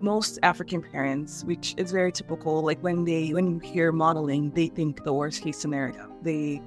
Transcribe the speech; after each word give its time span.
most 0.00 0.38
African 0.44 0.80
parents, 0.80 1.42
which 1.42 1.74
is 1.76 1.90
very 1.90 2.12
typical, 2.12 2.62
like 2.62 2.80
when 2.82 3.04
they 3.04 3.30
when 3.30 3.50
you 3.50 3.58
hear 3.58 3.90
modeling, 3.90 4.52
they 4.52 4.68
think 4.68 5.02
the 5.02 5.12
worst 5.12 5.42
case 5.42 5.58
scenario. 5.58 6.08
They 6.22 6.62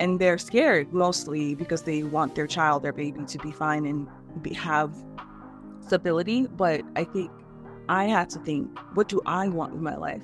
and 0.00 0.18
they're 0.18 0.38
scared 0.38 0.92
mostly 0.92 1.54
because 1.54 1.82
they 1.82 2.02
want 2.02 2.34
their 2.34 2.48
child, 2.48 2.82
their 2.82 2.92
baby, 2.92 3.24
to 3.26 3.38
be 3.38 3.52
fine 3.52 3.86
and 3.86 4.08
be, 4.42 4.54
have 4.54 4.92
stability. 5.86 6.48
But 6.48 6.82
I 6.96 7.04
think 7.04 7.30
I 7.88 8.04
had 8.04 8.28
to 8.30 8.40
think, 8.40 8.76
what 8.94 9.08
do 9.08 9.20
I 9.24 9.48
want 9.48 9.74
in 9.74 9.82
my 9.82 9.96
life? 9.96 10.22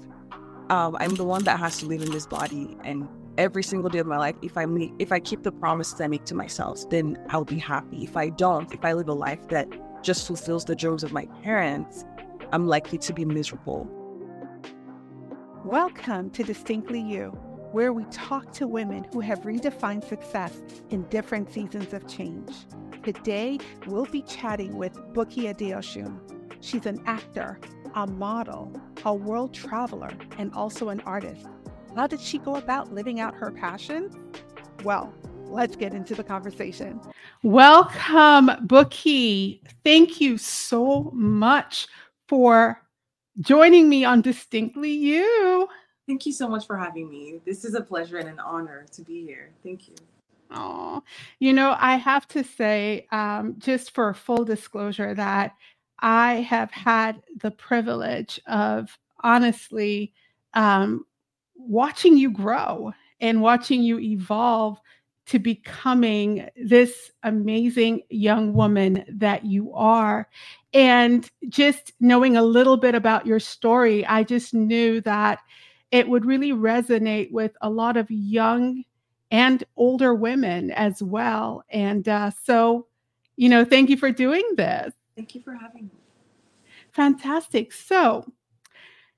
Um, 0.70 0.96
I'm 0.98 1.14
the 1.14 1.24
one 1.24 1.44
that 1.44 1.60
has 1.60 1.78
to 1.78 1.86
live 1.86 2.02
in 2.02 2.10
this 2.10 2.26
body, 2.26 2.76
and 2.82 3.08
every 3.38 3.62
single 3.62 3.90
day 3.90 4.00
of 4.00 4.08
my 4.08 4.18
life, 4.18 4.34
if 4.42 4.58
I 4.58 4.66
make, 4.66 4.92
if 4.98 5.12
I 5.12 5.20
keep 5.20 5.44
the 5.44 5.52
promises 5.52 6.00
I 6.00 6.08
make 6.08 6.24
to 6.24 6.34
myself, 6.34 6.88
then 6.90 7.16
I'll 7.28 7.44
be 7.44 7.58
happy. 7.58 8.02
If 8.02 8.16
I 8.16 8.30
don't, 8.30 8.72
if 8.74 8.84
I 8.84 8.92
live 8.92 9.08
a 9.08 9.14
life 9.14 9.46
that 9.50 9.68
just 10.02 10.26
fulfills 10.26 10.64
the 10.64 10.74
dreams 10.74 11.04
of 11.04 11.12
my 11.12 11.26
parents, 11.42 12.04
I'm 12.52 12.66
likely 12.66 12.98
to 12.98 13.12
be 13.12 13.24
miserable. 13.24 13.88
Welcome 15.64 16.30
to 16.30 16.42
Distinctly 16.42 17.00
You, 17.00 17.30
where 17.72 17.92
we 17.92 18.04
talk 18.04 18.52
to 18.52 18.66
women 18.66 19.06
who 19.12 19.20
have 19.20 19.40
redefined 19.40 20.06
success 20.06 20.62
in 20.90 21.02
different 21.04 21.52
seasons 21.52 21.92
of 21.92 22.06
change. 22.06 22.52
Today, 23.02 23.58
we'll 23.86 24.06
be 24.06 24.22
chatting 24.22 24.76
with 24.76 24.94
Bukky 25.12 25.52
Adeosun. 25.52 26.18
She's 26.60 26.86
an 26.86 27.02
actor, 27.06 27.58
a 27.94 28.06
model, 28.06 28.72
a 29.04 29.14
world 29.14 29.52
traveler, 29.54 30.12
and 30.38 30.52
also 30.54 30.90
an 30.90 31.00
artist. 31.00 31.46
How 31.96 32.06
did 32.06 32.20
she 32.20 32.38
go 32.38 32.56
about 32.56 32.92
living 32.92 33.20
out 33.20 33.34
her 33.34 33.50
passion? 33.50 34.10
Well, 34.82 35.14
let's 35.46 35.76
get 35.76 35.94
into 35.94 36.14
the 36.14 36.24
conversation. 36.24 37.00
Welcome, 37.42 38.48
Bukky. 38.66 39.60
Thank 39.84 40.20
you 40.20 40.36
so 40.38 41.10
much 41.14 41.86
for 42.28 42.80
joining 43.40 43.88
me 43.88 44.04
on 44.04 44.20
Distinctly 44.22 44.90
You. 44.90 45.68
Thank 46.06 46.26
you 46.26 46.32
so 46.32 46.48
much 46.48 46.66
for 46.66 46.76
having 46.76 47.08
me. 47.08 47.40
This 47.44 47.64
is 47.64 47.74
a 47.74 47.80
pleasure 47.80 48.18
and 48.18 48.28
an 48.28 48.38
honor 48.38 48.86
to 48.92 49.02
be 49.02 49.24
here. 49.24 49.50
Thank 49.62 49.88
you. 49.88 49.94
Oh, 50.50 51.02
you 51.40 51.52
know, 51.52 51.76
I 51.78 51.96
have 51.96 52.28
to 52.28 52.44
say, 52.44 53.06
um, 53.10 53.56
just 53.58 53.92
for 53.92 54.12
full 54.14 54.44
disclosure, 54.44 55.14
that 55.14 55.54
I 56.00 56.34
have 56.34 56.70
had 56.70 57.22
the 57.38 57.50
privilege 57.50 58.38
of 58.46 58.96
honestly 59.20 60.12
um, 60.52 61.06
watching 61.56 62.16
you 62.16 62.30
grow 62.30 62.92
and 63.20 63.40
watching 63.40 63.82
you 63.82 63.98
evolve 63.98 64.78
to 65.26 65.38
becoming 65.38 66.48
this 66.56 67.10
amazing 67.22 68.02
young 68.10 68.52
woman 68.52 69.04
that 69.08 69.44
you 69.44 69.72
are. 69.72 70.28
And 70.72 71.28
just 71.48 71.92
knowing 72.00 72.36
a 72.36 72.42
little 72.42 72.76
bit 72.76 72.94
about 72.94 73.26
your 73.26 73.40
story, 73.40 74.04
I 74.06 74.22
just 74.22 74.52
knew 74.52 75.00
that 75.02 75.38
it 75.90 76.08
would 76.08 76.24
really 76.24 76.52
resonate 76.52 77.30
with 77.30 77.52
a 77.62 77.70
lot 77.70 77.96
of 77.96 78.10
young 78.10 78.84
and 79.30 79.64
older 79.76 80.14
women 80.14 80.70
as 80.72 81.02
well. 81.02 81.64
And 81.70 82.06
uh, 82.08 82.30
so, 82.42 82.86
you 83.36 83.48
know, 83.48 83.64
thank 83.64 83.88
you 83.88 83.96
for 83.96 84.10
doing 84.10 84.44
this. 84.56 84.92
Thank 85.16 85.34
you 85.34 85.40
for 85.40 85.54
having 85.54 85.84
me. 85.84 85.90
Fantastic. 86.92 87.72
So, 87.72 88.30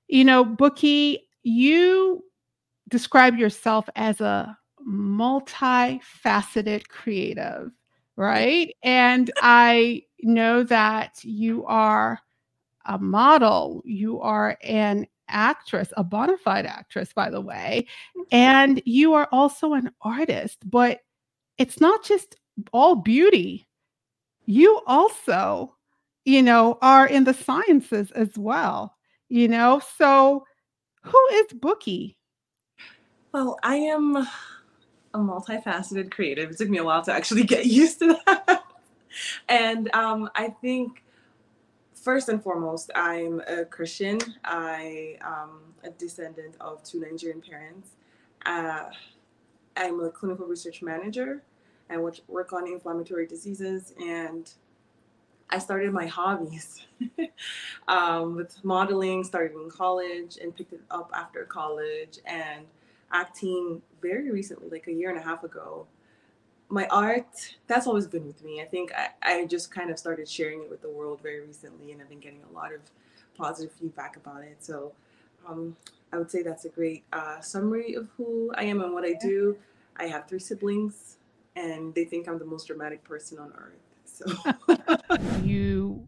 you 0.08 0.24
know, 0.24 0.44
Bukky, 0.44 1.18
you 1.42 2.24
describe 2.88 3.36
yourself 3.36 3.88
as 3.96 4.20
a 4.20 4.56
multifaceted 4.86 6.88
creative, 6.88 7.70
right? 8.16 8.74
And 8.82 9.30
I 9.38 10.02
know 10.22 10.62
that 10.64 11.24
you 11.24 11.64
are 11.66 12.20
a 12.86 12.98
model, 12.98 13.82
you 13.84 14.20
are 14.20 14.56
an 14.62 15.06
actress, 15.28 15.92
a 15.96 16.04
bona 16.04 16.38
fide 16.38 16.66
actress, 16.66 17.12
by 17.12 17.30
the 17.30 17.40
way, 17.40 17.86
and 18.30 18.80
you 18.84 19.14
are 19.14 19.28
also 19.32 19.72
an 19.72 19.90
artist, 20.02 20.58
but 20.70 21.00
it's 21.58 21.80
not 21.80 22.04
just 22.04 22.36
all 22.72 22.94
beauty. 22.94 23.66
You 24.46 24.80
also, 24.86 25.74
you 26.24 26.42
know, 26.42 26.78
are 26.80 27.06
in 27.06 27.24
the 27.24 27.34
sciences 27.34 28.12
as 28.12 28.38
well, 28.38 28.94
you 29.28 29.48
know? 29.48 29.80
So, 29.96 30.46
who 31.02 31.26
is 31.32 31.46
Bukky? 31.54 32.16
Well, 33.32 33.58
I 33.62 33.76
am 33.76 34.26
a 35.16 35.18
multifaceted 35.18 36.10
creative. 36.10 36.50
It 36.50 36.58
took 36.58 36.68
me 36.68 36.78
a 36.78 36.84
while 36.84 37.02
to 37.02 37.12
actually 37.12 37.44
get 37.44 37.66
used 37.80 37.98
to 38.00 38.18
that. 38.26 38.62
and 39.48 39.92
um, 39.94 40.30
I 40.34 40.48
think 40.48 41.02
first 41.94 42.28
and 42.28 42.42
foremost, 42.42 42.90
I'm 42.94 43.42
a 43.48 43.64
Christian. 43.64 44.18
I 44.44 45.16
am 45.22 45.32
um, 45.32 45.60
a 45.82 45.90
descendant 45.90 46.56
of 46.60 46.82
two 46.84 47.00
Nigerian 47.00 47.40
parents. 47.40 47.90
Uh, 48.44 48.90
I'm 49.76 50.00
a 50.00 50.10
clinical 50.10 50.46
research 50.46 50.82
manager 50.82 51.42
and 51.88 52.02
work 52.28 52.52
on 52.52 52.66
inflammatory 52.66 53.26
diseases. 53.26 53.92
And 54.00 54.50
I 55.50 55.58
started 55.58 55.92
my 55.92 56.06
hobbies 56.06 56.84
um, 57.88 58.36
with 58.36 58.56
modeling, 58.64 59.24
started 59.24 59.56
in 59.56 59.70
college 59.70 60.38
and 60.40 60.54
picked 60.54 60.72
it 60.72 60.82
up 60.90 61.10
after 61.14 61.44
college. 61.44 62.18
And 62.24 62.66
acting 63.12 63.82
very 64.02 64.30
recently, 64.30 64.68
like 64.68 64.86
a 64.86 64.92
year 64.92 65.10
and 65.10 65.18
a 65.18 65.22
half 65.22 65.44
ago. 65.44 65.86
My 66.68 66.86
art, 66.88 67.54
that's 67.68 67.86
always 67.86 68.06
been 68.06 68.26
with 68.26 68.42
me. 68.42 68.60
I 68.60 68.64
think 68.64 68.92
I, 68.92 69.10
I 69.22 69.46
just 69.46 69.70
kind 69.70 69.90
of 69.90 69.98
started 69.98 70.28
sharing 70.28 70.62
it 70.62 70.70
with 70.70 70.82
the 70.82 70.90
world 70.90 71.20
very 71.22 71.40
recently, 71.40 71.92
and 71.92 72.02
I've 72.02 72.08
been 72.08 72.20
getting 72.20 72.42
a 72.50 72.54
lot 72.54 72.72
of 72.74 72.80
positive 73.36 73.72
feedback 73.72 74.16
about 74.16 74.42
it. 74.42 74.56
So 74.60 74.92
um, 75.48 75.76
I 76.12 76.18
would 76.18 76.30
say 76.30 76.42
that's 76.42 76.64
a 76.64 76.68
great 76.68 77.04
uh, 77.12 77.40
summary 77.40 77.94
of 77.94 78.08
who 78.16 78.50
I 78.56 78.64
am 78.64 78.80
and 78.80 78.92
what 78.92 79.04
I 79.04 79.14
do. 79.14 79.56
I 79.96 80.06
have 80.06 80.26
three 80.28 80.38
siblings, 80.38 81.18
and 81.54 81.94
they 81.94 82.04
think 82.04 82.28
I'm 82.28 82.38
the 82.38 82.44
most 82.44 82.66
dramatic 82.66 83.04
person 83.04 83.38
on 83.38 83.52
earth. 83.56 83.76
So 84.04 84.24
you 85.44 86.06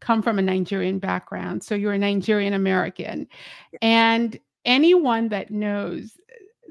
come 0.00 0.22
from 0.22 0.38
a 0.38 0.42
Nigerian 0.42 0.98
background, 0.98 1.62
so 1.62 1.74
you're 1.74 1.92
a 1.92 1.98
Nigerian 1.98 2.54
American, 2.54 3.28
yeah. 3.72 3.78
and 3.82 4.38
anyone 4.68 5.28
that 5.30 5.50
knows 5.50 6.12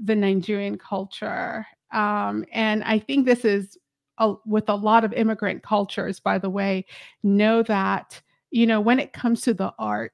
the 0.02 0.16
Nigerian 0.16 0.78
culture, 0.78 1.66
um, 1.92 2.46
and 2.54 2.84
I 2.84 3.00
think 3.00 3.26
this 3.26 3.44
is 3.44 3.78
a, 4.20 4.36
with 4.46 4.70
a 4.70 4.76
lot 4.76 5.04
of 5.04 5.12
immigrant 5.14 5.64
cultures, 5.64 6.20
by 6.20 6.38
the 6.38 6.50
way, 6.50 6.86
know 7.24 7.64
that, 7.64 8.22
you 8.52 8.66
know, 8.68 8.80
when 8.80 9.00
it 9.00 9.14
comes 9.14 9.42
to 9.42 9.54
the 9.54 9.74
arts, 9.80 10.14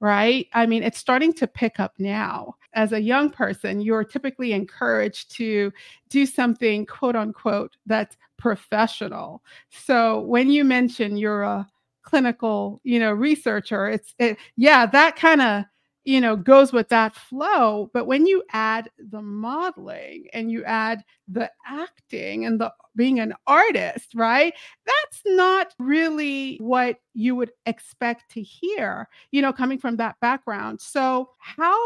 right? 0.00 0.48
I 0.52 0.66
mean, 0.66 0.82
it's 0.82 0.98
starting 0.98 1.32
to 1.34 1.46
pick 1.46 1.80
up 1.80 1.94
now. 1.98 2.56
As 2.74 2.92
a 2.92 3.00
young 3.00 3.30
person, 3.30 3.80
you're 3.80 4.04
typically 4.04 4.52
encouraged 4.52 5.30
to 5.36 5.72
do 6.08 6.26
something, 6.26 6.84
quote 6.84 7.16
unquote, 7.16 7.76
that's 7.86 8.16
professional. 8.36 9.42
So 9.70 10.20
when 10.20 10.50
you 10.50 10.64
mention 10.64 11.16
you're 11.16 11.42
a 11.42 11.66
clinical, 12.02 12.80
you 12.84 12.98
know, 12.98 13.12
researcher, 13.12 13.88
it's, 13.88 14.14
it, 14.18 14.36
yeah, 14.56 14.86
that 14.86 15.16
kind 15.16 15.42
of 15.42 15.64
you 16.08 16.22
know 16.22 16.34
goes 16.34 16.72
with 16.72 16.88
that 16.88 17.14
flow 17.14 17.90
but 17.92 18.06
when 18.06 18.26
you 18.26 18.42
add 18.52 18.88
the 19.10 19.20
modeling 19.20 20.26
and 20.32 20.50
you 20.50 20.64
add 20.64 21.04
the 21.28 21.50
acting 21.66 22.46
and 22.46 22.58
the 22.58 22.72
being 22.96 23.20
an 23.20 23.34
artist 23.46 24.14
right 24.14 24.54
that's 24.86 25.22
not 25.26 25.74
really 25.78 26.56
what 26.62 26.98
you 27.12 27.36
would 27.36 27.50
expect 27.66 28.30
to 28.30 28.40
hear 28.40 29.06
you 29.32 29.42
know 29.42 29.52
coming 29.52 29.78
from 29.78 29.96
that 29.96 30.16
background. 30.20 30.80
So 30.80 31.30
how 31.38 31.78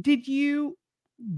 did 0.00 0.26
you 0.26 0.76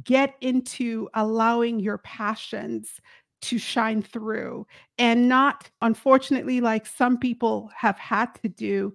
get 0.04 0.36
into 0.40 1.08
allowing 1.14 1.80
your 1.80 1.98
passions 1.98 3.00
to 3.42 3.58
shine 3.58 4.02
through 4.02 4.66
and 4.98 5.28
not 5.28 5.70
unfortunately 5.82 6.60
like 6.60 6.86
some 6.86 7.18
people 7.18 7.70
have 7.74 7.98
had 7.98 8.26
to 8.42 8.48
do 8.48 8.94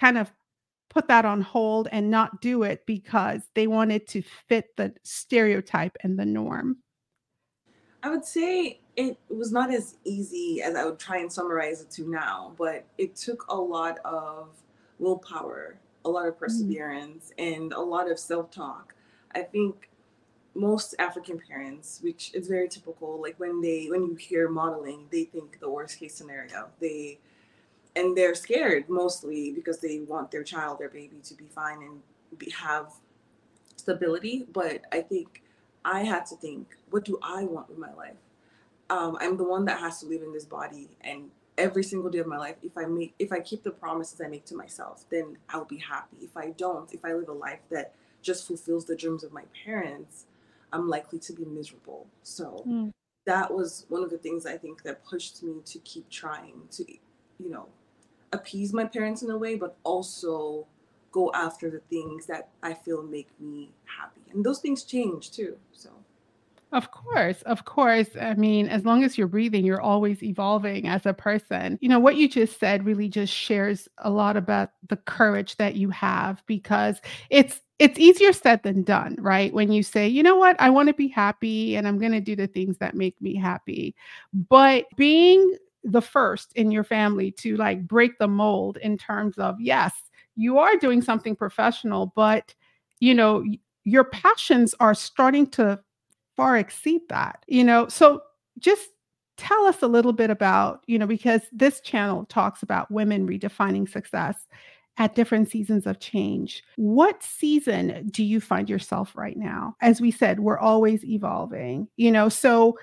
kind 0.00 0.18
of 0.18 0.32
put 0.94 1.08
that 1.08 1.24
on 1.24 1.40
hold 1.40 1.88
and 1.90 2.10
not 2.10 2.40
do 2.40 2.62
it 2.62 2.86
because 2.86 3.42
they 3.54 3.66
wanted 3.66 4.06
to 4.08 4.22
fit 4.48 4.76
the 4.76 4.94
stereotype 5.02 5.96
and 6.02 6.18
the 6.18 6.24
norm? 6.24 6.78
I 8.02 8.10
would 8.10 8.24
say 8.24 8.80
it 8.96 9.18
was 9.28 9.50
not 9.50 9.72
as 9.74 9.96
easy 10.04 10.62
as 10.62 10.76
I 10.76 10.84
would 10.84 10.98
try 10.98 11.18
and 11.18 11.32
summarize 11.32 11.80
it 11.80 11.90
to 11.92 12.08
now, 12.08 12.52
but 12.56 12.86
it 12.96 13.16
took 13.16 13.44
a 13.48 13.56
lot 13.56 13.98
of 14.04 14.48
willpower, 14.98 15.76
a 16.04 16.08
lot 16.08 16.28
of 16.28 16.34
mm. 16.34 16.38
perseverance, 16.38 17.32
mm. 17.36 17.56
and 17.56 17.72
a 17.72 17.80
lot 17.80 18.10
of 18.10 18.18
self 18.18 18.50
talk. 18.50 18.94
I 19.34 19.42
think 19.42 19.90
most 20.54 20.94
African 21.00 21.40
parents, 21.40 21.98
which 22.02 22.32
is 22.34 22.46
very 22.46 22.68
typical, 22.68 23.20
like 23.20 23.34
when 23.40 23.60
they 23.60 23.86
when 23.90 24.04
you 24.04 24.14
hear 24.14 24.48
modeling, 24.48 25.06
they 25.10 25.24
think 25.24 25.58
the 25.58 25.68
worst 25.68 25.98
case 25.98 26.14
scenario. 26.14 26.68
They 26.80 27.18
and 27.96 28.16
they're 28.16 28.34
scared 28.34 28.88
mostly 28.88 29.52
because 29.52 29.78
they 29.78 30.00
want 30.00 30.30
their 30.30 30.42
child, 30.42 30.78
their 30.78 30.88
baby, 30.88 31.20
to 31.24 31.34
be 31.34 31.46
fine 31.46 31.82
and 31.82 32.00
be, 32.38 32.50
have 32.50 32.92
stability. 33.76 34.46
But 34.52 34.82
I 34.92 35.00
think 35.00 35.42
I 35.84 36.00
had 36.00 36.26
to 36.26 36.36
think, 36.36 36.76
what 36.90 37.04
do 37.04 37.18
I 37.22 37.44
want 37.44 37.68
with 37.68 37.78
my 37.78 37.92
life? 37.94 38.16
Um, 38.90 39.16
I'm 39.20 39.36
the 39.36 39.44
one 39.44 39.64
that 39.66 39.80
has 39.80 40.00
to 40.00 40.06
live 40.06 40.22
in 40.22 40.32
this 40.32 40.44
body 40.44 40.96
and 41.00 41.30
every 41.56 41.84
single 41.84 42.10
day 42.10 42.18
of 42.18 42.26
my 42.26 42.36
life 42.36 42.56
if 42.62 42.76
i 42.76 42.84
make 42.84 43.14
if 43.18 43.32
i 43.32 43.38
keep 43.38 43.62
the 43.62 43.70
promises 43.70 44.20
i 44.20 44.26
make 44.26 44.44
to 44.44 44.56
myself 44.56 45.04
then 45.10 45.36
i'll 45.50 45.64
be 45.64 45.78
happy 45.78 46.16
if 46.20 46.36
i 46.36 46.50
don't 46.50 46.92
if 46.92 47.04
i 47.04 47.12
live 47.12 47.28
a 47.28 47.32
life 47.32 47.60
that 47.70 47.94
just 48.22 48.46
fulfills 48.46 48.84
the 48.86 48.96
dreams 48.96 49.22
of 49.22 49.32
my 49.32 49.44
parents 49.64 50.26
i'm 50.72 50.88
likely 50.88 51.18
to 51.18 51.32
be 51.32 51.44
miserable 51.44 52.06
so 52.22 52.64
mm. 52.66 52.90
that 53.24 53.52
was 53.52 53.86
one 53.88 54.02
of 54.02 54.10
the 54.10 54.18
things 54.18 54.46
i 54.46 54.56
think 54.56 54.82
that 54.82 55.04
pushed 55.04 55.42
me 55.42 55.60
to 55.64 55.78
keep 55.80 56.08
trying 56.10 56.62
to 56.70 56.84
you 57.38 57.50
know 57.50 57.68
appease 58.34 58.72
my 58.72 58.84
parents 58.84 59.22
in 59.22 59.30
a 59.30 59.38
way 59.38 59.54
but 59.54 59.76
also 59.84 60.66
go 61.12 61.30
after 61.34 61.70
the 61.70 61.80
things 61.90 62.26
that 62.26 62.48
i 62.62 62.74
feel 62.74 63.02
make 63.02 63.28
me 63.40 63.72
happy 63.84 64.22
and 64.32 64.44
those 64.44 64.60
things 64.60 64.84
change 64.84 65.30
too 65.30 65.56
so 65.72 65.90
of 66.74 66.90
course, 66.90 67.40
of 67.42 67.64
course. 67.64 68.08
I 68.20 68.34
mean, 68.34 68.66
as 68.66 68.84
long 68.84 69.04
as 69.04 69.16
you're 69.16 69.28
breathing, 69.28 69.64
you're 69.64 69.80
always 69.80 70.24
evolving 70.24 70.88
as 70.88 71.06
a 71.06 71.14
person. 71.14 71.78
You 71.80 71.88
know, 71.88 72.00
what 72.00 72.16
you 72.16 72.28
just 72.28 72.58
said 72.58 72.84
really 72.84 73.08
just 73.08 73.32
shares 73.32 73.88
a 73.98 74.10
lot 74.10 74.36
about 74.36 74.70
the 74.88 74.96
courage 74.96 75.56
that 75.58 75.76
you 75.76 75.90
have 75.90 76.42
because 76.46 77.00
it's 77.30 77.60
it's 77.78 77.98
easier 77.98 78.32
said 78.32 78.64
than 78.64 78.82
done, 78.82 79.16
right? 79.20 79.54
When 79.54 79.70
you 79.70 79.84
say, 79.84 80.08
"You 80.08 80.24
know 80.24 80.36
what? 80.36 80.56
I 80.60 80.68
want 80.70 80.88
to 80.88 80.94
be 80.94 81.06
happy 81.06 81.76
and 81.76 81.86
I'm 81.86 81.98
going 81.98 82.12
to 82.12 82.20
do 82.20 82.34
the 82.34 82.48
things 82.48 82.78
that 82.78 82.96
make 82.96 83.20
me 83.22 83.36
happy." 83.36 83.94
But 84.32 84.86
being 84.96 85.56
the 85.84 86.02
first 86.02 86.52
in 86.54 86.70
your 86.70 86.84
family 86.84 87.30
to 87.30 87.56
like 87.56 87.86
break 87.86 88.18
the 88.18 88.28
mold 88.28 88.78
in 88.78 88.96
terms 88.98 89.38
of, 89.38 89.60
yes, 89.60 89.92
you 90.36 90.58
are 90.58 90.76
doing 90.76 91.02
something 91.02 91.36
professional, 91.36 92.12
but 92.16 92.54
you 93.00 93.14
know, 93.14 93.44
your 93.84 94.04
passions 94.04 94.74
are 94.80 94.94
starting 94.94 95.46
to 95.46 95.78
far 96.36 96.56
exceed 96.56 97.02
that, 97.08 97.44
you 97.46 97.62
know. 97.62 97.86
So 97.88 98.22
just 98.58 98.88
tell 99.36 99.66
us 99.66 99.82
a 99.82 99.88
little 99.88 100.12
bit 100.12 100.30
about, 100.30 100.82
you 100.86 100.98
know, 100.98 101.06
because 101.06 101.42
this 101.52 101.80
channel 101.80 102.24
talks 102.26 102.62
about 102.62 102.90
women 102.90 103.28
redefining 103.28 103.88
success 103.88 104.46
at 104.96 105.14
different 105.16 105.50
seasons 105.50 105.86
of 105.86 105.98
change. 105.98 106.62
What 106.76 107.22
season 107.22 108.08
do 108.10 108.22
you 108.22 108.40
find 108.40 108.70
yourself 108.70 109.12
right 109.16 109.36
now? 109.36 109.76
As 109.80 110.00
we 110.00 110.10
said, 110.10 110.40
we're 110.40 110.58
always 110.58 111.04
evolving, 111.04 111.88
you 111.96 112.12
know. 112.12 112.28
So 112.28 112.78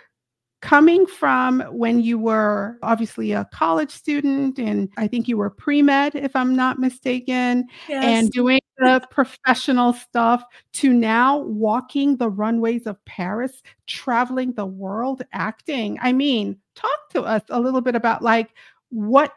coming 0.62 1.08
from 1.08 1.62
when 1.72 2.02
you 2.02 2.20
were 2.20 2.78
obviously 2.84 3.32
a 3.32 3.46
college 3.52 3.90
student 3.90 4.60
and 4.60 4.90
I 4.98 5.08
think 5.08 5.28
you 5.28 5.38
were 5.38 5.50
pre-med 5.50 6.16
if 6.16 6.36
I'm 6.36 6.56
not 6.56 6.80
mistaken 6.80 7.66
yes. 7.90 8.04
and 8.04 8.32
doing 8.32 8.60
the 8.78 9.06
professional 9.10 9.94
stuff 9.94 10.44
to 10.74 10.94
now 10.94 11.40
walking 11.40 12.18
the 12.18 12.30
runways 12.30 12.86
of 12.86 13.04
Paris, 13.06 13.64
traveling 13.88 14.54
the 14.54 14.66
world 14.66 15.24
acting. 15.34 15.98
I 16.02 16.14
mean, 16.14 16.58
talk 16.76 17.10
to 17.12 17.24
us 17.24 17.44
a 17.50 17.60
little 17.60 17.82
bit 17.82 17.96
about 17.96 18.22
like 18.22 18.52
what 18.90 19.34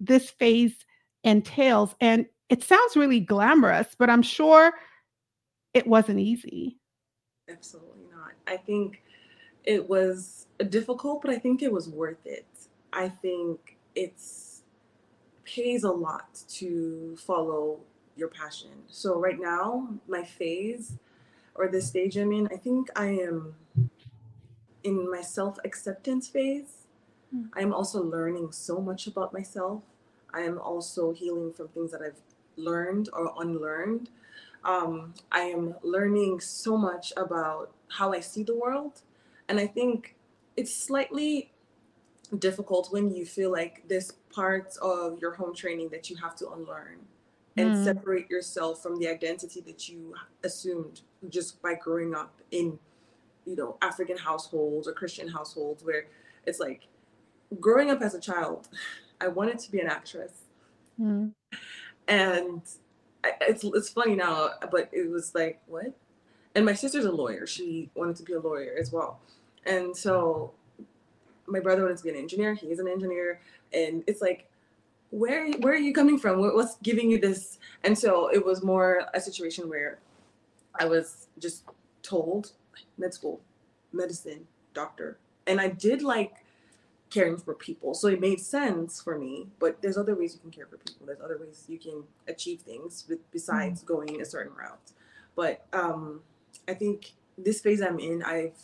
this 0.00 0.30
phase 0.30 0.74
entails 1.22 1.94
and 2.00 2.26
it 2.48 2.62
sounds 2.62 2.96
really 2.96 3.20
glamorous, 3.20 3.94
but 3.98 4.10
I'm 4.10 4.22
sure 4.22 4.72
it 5.72 5.86
wasn't 5.86 6.20
easy. 6.20 6.78
Absolutely 7.48 8.04
not. 8.10 8.32
I 8.46 8.56
think 8.56 9.02
it 9.64 9.88
was 9.88 10.46
difficult, 10.68 11.22
but 11.22 11.30
I 11.30 11.38
think 11.38 11.62
it 11.62 11.72
was 11.72 11.88
worth 11.88 12.24
it. 12.24 12.46
I 12.92 13.08
think 13.08 13.76
it's 13.94 14.62
pays 15.44 15.84
a 15.84 15.90
lot 15.90 16.42
to 16.48 17.16
follow 17.18 17.78
your 18.16 18.28
passion. 18.28 18.70
So 18.88 19.18
right 19.18 19.38
now, 19.38 19.88
my 20.08 20.22
phase 20.22 20.94
or 21.54 21.68
the 21.68 21.82
stage 21.82 22.16
I'm 22.16 22.32
in, 22.32 22.48
I 22.48 22.56
think 22.56 22.88
I 22.96 23.06
am 23.06 23.54
in 24.82 25.10
my 25.10 25.20
self-acceptance 25.20 26.28
phase. 26.28 26.86
Mm. 27.34 27.48
I 27.54 27.60
am 27.60 27.72
also 27.72 28.02
learning 28.02 28.52
so 28.52 28.80
much 28.80 29.06
about 29.06 29.32
myself. 29.32 29.82
I 30.32 30.40
am 30.40 30.58
also 30.58 31.12
healing 31.12 31.52
from 31.52 31.68
things 31.68 31.92
that 31.92 32.02
I've 32.02 32.20
learned 32.56 33.08
or 33.12 33.32
unlearned. 33.38 34.10
Um, 34.64 35.14
I 35.30 35.40
am 35.40 35.74
learning 35.82 36.40
so 36.40 36.76
much 36.76 37.12
about 37.16 37.70
how 37.88 38.12
I 38.12 38.20
see 38.20 38.42
the 38.42 38.56
world. 38.56 39.02
And 39.48 39.58
I 39.58 39.66
think 39.66 40.16
it's 40.56 40.74
slightly 40.74 41.52
difficult 42.38 42.92
when 42.92 43.14
you 43.14 43.26
feel 43.26 43.50
like 43.52 43.82
there's 43.88 44.12
parts 44.32 44.76
of 44.78 45.18
your 45.20 45.34
home 45.34 45.54
training 45.54 45.88
that 45.90 46.10
you 46.10 46.16
have 46.16 46.34
to 46.36 46.50
unlearn 46.50 46.98
and 47.56 47.70
mm. 47.70 47.84
separate 47.84 48.28
yourself 48.30 48.82
from 48.82 48.98
the 48.98 49.08
identity 49.08 49.60
that 49.60 49.88
you 49.88 50.14
assumed 50.42 51.02
just 51.28 51.60
by 51.62 51.74
growing 51.74 52.14
up 52.14 52.40
in 52.50 52.78
you 53.46 53.56
know 53.56 53.76
african 53.82 54.16
households 54.16 54.88
or 54.88 54.92
christian 54.92 55.28
households 55.28 55.84
where 55.84 56.06
it's 56.46 56.58
like 56.58 56.88
growing 57.60 57.90
up 57.90 58.02
as 58.02 58.14
a 58.14 58.20
child 58.20 58.68
i 59.20 59.28
wanted 59.28 59.58
to 59.58 59.70
be 59.70 59.80
an 59.80 59.86
actress 59.86 60.32
mm. 61.00 61.30
and 62.08 62.62
it's, 63.42 63.64
it's 63.64 63.88
funny 63.88 64.16
now 64.16 64.50
but 64.70 64.88
it 64.92 65.08
was 65.08 65.34
like 65.34 65.60
what 65.66 65.94
and 66.54 66.64
my 66.64 66.74
sister's 66.74 67.04
a 67.04 67.12
lawyer 67.12 67.46
she 67.46 67.90
wanted 67.94 68.16
to 68.16 68.22
be 68.22 68.32
a 68.32 68.40
lawyer 68.40 68.74
as 68.78 68.92
well 68.92 69.20
and 69.66 69.96
so 69.96 70.52
my 71.46 71.60
brother 71.60 71.82
wanted 71.82 71.98
to 71.98 72.04
be 72.04 72.10
an 72.10 72.16
engineer. 72.16 72.54
He 72.54 72.68
is 72.68 72.78
an 72.78 72.88
engineer. 72.88 73.40
And 73.72 74.04
it's 74.06 74.20
like, 74.20 74.48
where 75.10 75.52
where 75.52 75.74
are 75.74 75.78
you 75.78 75.92
coming 75.92 76.18
from? 76.18 76.40
what's 76.40 76.76
giving 76.82 77.10
you 77.10 77.20
this? 77.20 77.58
And 77.84 77.96
so 77.96 78.28
it 78.28 78.44
was 78.44 78.62
more 78.62 79.06
a 79.14 79.20
situation 79.20 79.68
where 79.68 79.98
I 80.78 80.86
was 80.86 81.28
just 81.38 81.64
told 82.02 82.52
med 82.98 83.14
school, 83.14 83.40
medicine, 83.92 84.46
doctor. 84.72 85.18
And 85.46 85.60
I 85.60 85.68
did 85.68 86.02
like 86.02 86.44
caring 87.10 87.36
for 87.36 87.54
people. 87.54 87.94
So 87.94 88.08
it 88.08 88.20
made 88.20 88.40
sense 88.40 89.00
for 89.00 89.16
me. 89.18 89.46
But 89.60 89.80
there's 89.82 89.96
other 89.96 90.16
ways 90.16 90.34
you 90.34 90.40
can 90.40 90.50
care 90.50 90.66
for 90.66 90.78
people. 90.78 91.06
There's 91.06 91.20
other 91.20 91.38
ways 91.38 91.64
you 91.68 91.78
can 91.78 92.02
achieve 92.26 92.62
things 92.62 93.04
besides 93.30 93.82
mm. 93.82 93.86
going 93.86 94.20
a 94.20 94.24
certain 94.24 94.52
route. 94.56 94.92
But 95.36 95.66
um, 95.72 96.22
I 96.68 96.74
think 96.74 97.12
this 97.36 97.60
phase 97.60 97.82
I'm 97.82 97.98
in, 97.98 98.22
I've 98.22 98.58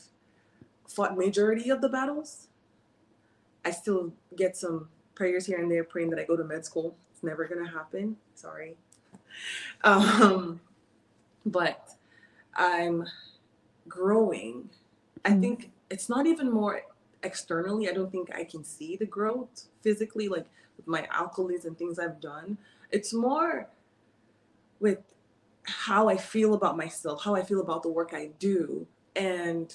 fought 0.89 1.17
majority 1.17 1.71
of 1.71 1.81
the 1.81 1.89
battles. 1.89 2.49
I 3.65 3.71
still 3.71 4.13
get 4.37 4.57
some 4.57 4.89
prayers 5.15 5.47
here 5.47 5.59
and 5.59 5.71
there 5.71 5.85
praying 5.85 6.11
that 6.11 6.19
I 6.19 6.25
go 6.25 6.37
to 6.37 6.45
med 6.45 6.65
school. 6.65 6.97
It's 7.13 7.23
never 7.23 7.47
gonna 7.47 7.71
happen. 7.71 8.17
Sorry. 8.35 8.77
Um, 9.85 10.61
but 11.47 11.91
I'm 12.55 13.07
growing. 13.89 14.71
I 15.25 15.31
mm-hmm. 15.31 15.41
think 15.41 15.71
it's 15.89 16.09
not 16.09 16.27
even 16.27 16.51
more 16.51 16.83
externally. 17.23 17.89
I 17.89 17.93
don't 17.93 18.11
think 18.11 18.35
I 18.35 18.45
can 18.45 18.65
see 18.65 18.97
the 18.97 19.07
growth 19.07 19.67
physically, 19.83 20.29
like 20.29 20.47
with 20.77 20.87
my 20.87 21.07
alkalis 21.13 21.65
and 21.65 21.79
things 21.79 21.99
I've 21.99 22.21
done. 22.21 22.59
It's 22.91 23.15
more 23.15 23.69
with 24.81 24.99
how 25.65 26.09
I 26.09 26.17
feel 26.17 26.55
about 26.55 26.77
myself, 26.77 27.23
how 27.23 27.35
I 27.35 27.43
feel 27.43 27.61
about 27.61 27.83
the 27.83 27.91
work 27.91 28.13
I 28.15 28.31
do, 28.39 28.87
and 29.17 29.75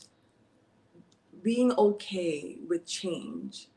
being 1.42 1.72
okay 1.78 2.58
with 2.68 2.86
change. 2.86 3.68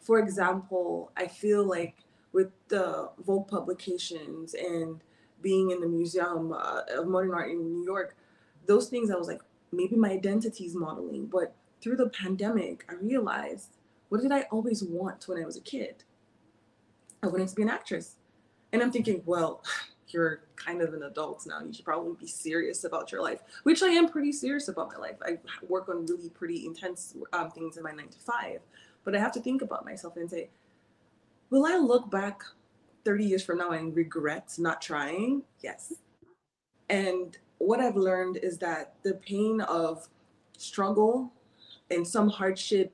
For 0.00 0.18
example, 0.18 1.12
I 1.16 1.26
feel 1.26 1.64
like 1.64 1.96
with 2.32 2.48
the 2.68 3.10
Vogue 3.26 3.48
publications 3.48 4.54
and 4.54 5.00
being 5.42 5.70
in 5.70 5.80
the 5.80 5.88
Museum 5.88 6.52
uh, 6.52 6.82
of 6.88 7.08
Modern 7.08 7.32
Art 7.32 7.50
in 7.50 7.62
New 7.62 7.84
York, 7.84 8.16
those 8.66 8.88
things 8.88 9.10
I 9.10 9.16
was 9.16 9.28
like, 9.28 9.40
maybe 9.72 9.96
my 9.96 10.10
identity 10.10 10.64
is 10.64 10.74
modeling. 10.74 11.26
But 11.26 11.54
through 11.80 11.96
the 11.96 12.08
pandemic, 12.08 12.84
I 12.88 12.94
realized 12.94 13.76
what 14.08 14.22
did 14.22 14.32
I 14.32 14.42
always 14.50 14.82
want 14.82 15.28
when 15.28 15.42
I 15.42 15.46
was 15.46 15.56
a 15.56 15.60
kid? 15.60 16.04
I 17.22 17.28
wanted 17.28 17.48
to 17.48 17.54
be 17.54 17.62
an 17.62 17.70
actress. 17.70 18.16
And 18.72 18.82
I'm 18.82 18.90
thinking, 18.90 19.22
well, 19.24 19.62
you're 20.12 20.40
kind 20.56 20.82
of 20.82 20.94
an 20.94 21.04
adult 21.04 21.46
now. 21.46 21.60
You 21.60 21.72
should 21.72 21.84
probably 21.84 22.14
be 22.18 22.26
serious 22.26 22.84
about 22.84 23.12
your 23.12 23.22
life, 23.22 23.40
which 23.62 23.82
I 23.82 23.88
am 23.88 24.08
pretty 24.08 24.32
serious 24.32 24.68
about 24.68 24.92
my 24.92 24.98
life. 24.98 25.16
I 25.24 25.38
work 25.68 25.88
on 25.88 26.06
really 26.06 26.28
pretty 26.30 26.66
intense 26.66 27.16
um, 27.32 27.50
things 27.50 27.76
in 27.76 27.82
my 27.82 27.92
nine 27.92 28.08
to 28.08 28.18
five, 28.18 28.60
but 29.04 29.14
I 29.14 29.18
have 29.18 29.32
to 29.32 29.40
think 29.40 29.62
about 29.62 29.84
myself 29.84 30.16
and 30.16 30.30
say, 30.30 30.50
will 31.50 31.66
I 31.66 31.76
look 31.76 32.10
back 32.10 32.42
30 33.04 33.24
years 33.24 33.44
from 33.44 33.58
now 33.58 33.70
and 33.70 33.94
regret 33.94 34.54
not 34.58 34.82
trying? 34.82 35.42
Yes. 35.60 35.94
And 36.88 37.36
what 37.58 37.80
I've 37.80 37.96
learned 37.96 38.38
is 38.38 38.58
that 38.58 38.94
the 39.02 39.14
pain 39.14 39.60
of 39.62 40.08
struggle 40.56 41.32
and 41.90 42.06
some 42.06 42.28
hardship, 42.28 42.92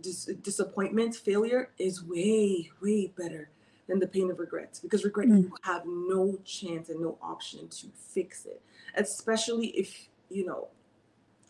dis- 0.00 0.30
disappointment, 0.42 1.14
failure 1.14 1.70
is 1.78 2.04
way, 2.04 2.70
way 2.80 3.12
better 3.16 3.50
than 3.88 3.98
the 4.00 4.06
pain 4.06 4.30
of 4.30 4.38
regret 4.38 4.78
because 4.82 5.04
regret 5.04 5.28
mm. 5.28 5.42
you 5.42 5.54
have 5.62 5.82
no 5.86 6.36
chance 6.44 6.88
and 6.88 7.00
no 7.00 7.16
option 7.22 7.68
to 7.68 7.86
fix 7.94 8.44
it 8.46 8.60
especially 8.96 9.68
if 9.68 10.08
you 10.28 10.44
know 10.44 10.68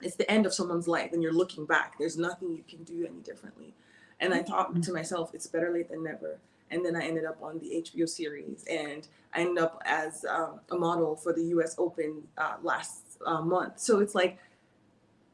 it's 0.03 0.17
the 0.17 0.31
end 0.31 0.47
of 0.47 0.55
someone's 0.55 0.89
life 0.89 1.13
and 1.13 1.23
you're 1.23 1.33
looking 1.33 1.65
back. 1.65 1.99
There's 1.99 2.19
nothing 2.19 2.53
you 2.53 2.65
can 2.69 2.85
do 2.85 3.07
any 3.07 3.21
differently. 3.21 3.75
And 4.21 4.33
i 4.33 4.43
thought 4.43 4.75
mm. 4.75 4.85
to 4.85 4.93
myself 4.93 5.35
it's 5.35 5.47
better 5.47 5.71
late 5.73 5.91
than 5.91 6.03
never. 6.03 6.39
And 6.71 6.85
then 6.85 6.97
i 6.97 7.03
ended 7.03 7.25
up 7.25 7.43
on 7.43 7.59
the 7.59 7.83
hbo 7.83 8.09
series 8.09 8.65
and 8.69 9.07
i 9.35 9.41
ended 9.41 9.59
up 9.59 9.83
as 9.85 10.25
um, 10.25 10.61
a 10.71 10.77
model 10.77 11.15
for 11.15 11.33
the 11.33 11.43
us 11.43 11.75
open 11.79 12.23
uh, 12.39 12.57
last 12.63 13.19
uh, 13.27 13.41
month. 13.41 13.79
So 13.79 14.01
it's 14.01 14.15
like 14.15 14.39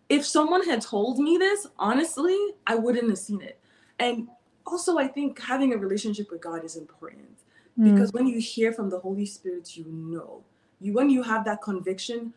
if 0.09 0.27
someone 0.27 0.65
had 0.65 0.83
told 0.83 1.19
me 1.19 1.39
this 1.39 1.67
honestly 1.79 2.39
i 2.67 2.75
wouldn't 2.75 3.09
have 3.09 3.19
seen 3.19 3.43
it. 3.43 3.59
And 3.99 4.29
also 4.67 4.99
I 4.99 5.07
think 5.09 5.41
having 5.41 5.73
a 5.73 5.77
relationship 5.77 6.31
with 6.31 6.41
God 6.41 6.65
is 6.65 6.77
important 6.77 7.39
Mm. 7.79 7.85
because 7.85 8.13
when 8.13 8.27
you 8.27 8.39
hear 8.39 8.71
from 8.73 8.91
the 8.91 8.99
Holy 8.99 9.25
Spirit, 9.25 9.77
you 9.79 9.85
know. 9.87 10.45
You 10.81 10.93
when 10.93 11.09
you 11.09 11.23
have 11.23 11.45
that 11.47 11.63
conviction, 11.63 12.35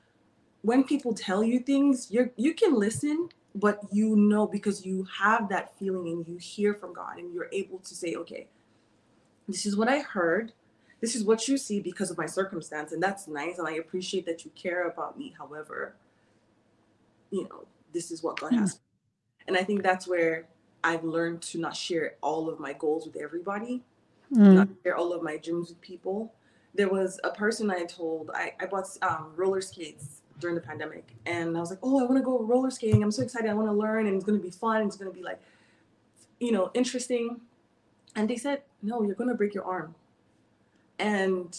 when 0.61 0.83
people 0.83 1.13
tell 1.13 1.43
you 1.43 1.59
things, 1.59 2.09
you 2.09 2.31
you 2.37 2.53
can 2.53 2.73
listen, 2.73 3.29
but 3.53 3.79
you 3.91 4.15
know 4.15 4.47
because 4.47 4.85
you 4.85 5.07
have 5.19 5.49
that 5.49 5.77
feeling 5.77 6.07
and 6.07 6.27
you 6.27 6.37
hear 6.37 6.73
from 6.73 6.93
God 6.93 7.17
and 7.17 7.33
you're 7.33 7.49
able 7.51 7.79
to 7.79 7.93
say, 7.95 8.15
okay, 8.15 8.47
this 9.47 9.65
is 9.65 9.75
what 9.75 9.89
I 9.89 9.99
heard. 9.99 10.53
This 11.01 11.15
is 11.15 11.23
what 11.23 11.47
you 11.47 11.57
see 11.57 11.81
because 11.81 12.09
of 12.09 12.17
my 12.17 12.25
circumstance, 12.25 12.93
and 12.93 13.03
that's 13.03 13.27
nice, 13.27 13.57
and 13.59 13.67
I 13.67 13.73
appreciate 13.73 14.25
that 14.25 14.45
you 14.45 14.51
care 14.55 14.87
about 14.87 15.17
me. 15.19 15.33
However, 15.37 15.93
you 17.29 17.43
know, 17.43 17.65
this 17.93 18.09
is 18.11 18.23
what 18.23 18.39
God 18.39 18.53
Mm. 18.53 18.59
has. 18.59 18.79
And 19.47 19.57
I 19.57 19.63
think 19.63 19.83
that's 19.83 20.07
where 20.07 20.45
I've 20.89 21.03
learned 21.03 21.41
to 21.49 21.55
not 21.65 21.75
share 21.75 22.07
all 22.21 22.43
of 22.51 22.59
my 22.59 22.73
goals 22.73 23.05
with 23.07 23.15
everybody 23.17 23.83
not 24.31 24.67
Mm. 24.67 24.75
share 24.83 24.95
all 24.97 25.13
of 25.13 25.21
my 25.29 25.37
dreams 25.37 25.69
with 25.69 25.79
people. 25.81 26.33
There 26.73 26.89
was 26.89 27.19
a 27.23 27.29
person 27.43 27.69
I 27.69 27.83
told 27.85 28.31
I, 28.33 28.53
I 28.59 28.65
bought 28.65 28.87
um, 29.01 29.31
roller 29.35 29.61
skates 29.61 30.05
during 30.39 30.55
the 30.55 30.61
pandemic, 30.61 31.05
and 31.25 31.55
I 31.55 31.59
was 31.59 31.69
like, 31.69 31.79
"Oh, 31.83 31.99
I 32.01 32.03
want 32.09 32.17
to 32.17 32.23
go 32.31 32.39
roller 32.53 32.71
skating. 32.71 33.01
I'm 33.03 33.11
so 33.11 33.21
excited. 33.23 33.49
I 33.49 33.53
want 33.53 33.69
to 33.69 33.77
learn, 33.85 34.07
and 34.07 34.15
it's 34.15 34.25
going 34.25 34.37
to 34.37 34.43
be 34.43 34.49
fun. 34.51 34.77
It's 34.87 34.97
going 34.97 35.11
to 35.11 35.15
be 35.17 35.23
like, 35.23 35.39
you 36.39 36.51
know, 36.51 36.71
interesting." 36.73 37.39
And 38.15 38.27
they 38.29 38.35
said, 38.45 38.63
"No, 38.81 39.03
you're 39.03 39.15
going 39.21 39.29
to 39.29 39.35
break 39.41 39.53
your 39.53 39.63
arm." 39.63 39.93
And 40.99 41.51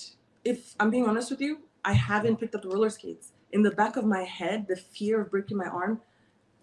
if 0.44 0.74
I'm 0.80 0.90
being 0.90 1.06
honest 1.08 1.30
with 1.30 1.40
you, 1.40 1.60
I 1.84 1.92
haven't 1.92 2.36
picked 2.40 2.54
up 2.56 2.62
the 2.62 2.68
roller 2.68 2.90
skates. 2.90 3.32
In 3.52 3.62
the 3.62 3.70
back 3.70 3.96
of 3.96 4.04
my 4.04 4.24
head, 4.24 4.66
the 4.66 4.76
fear 4.76 5.20
of 5.22 5.30
breaking 5.30 5.56
my 5.56 5.66
arm 5.66 6.00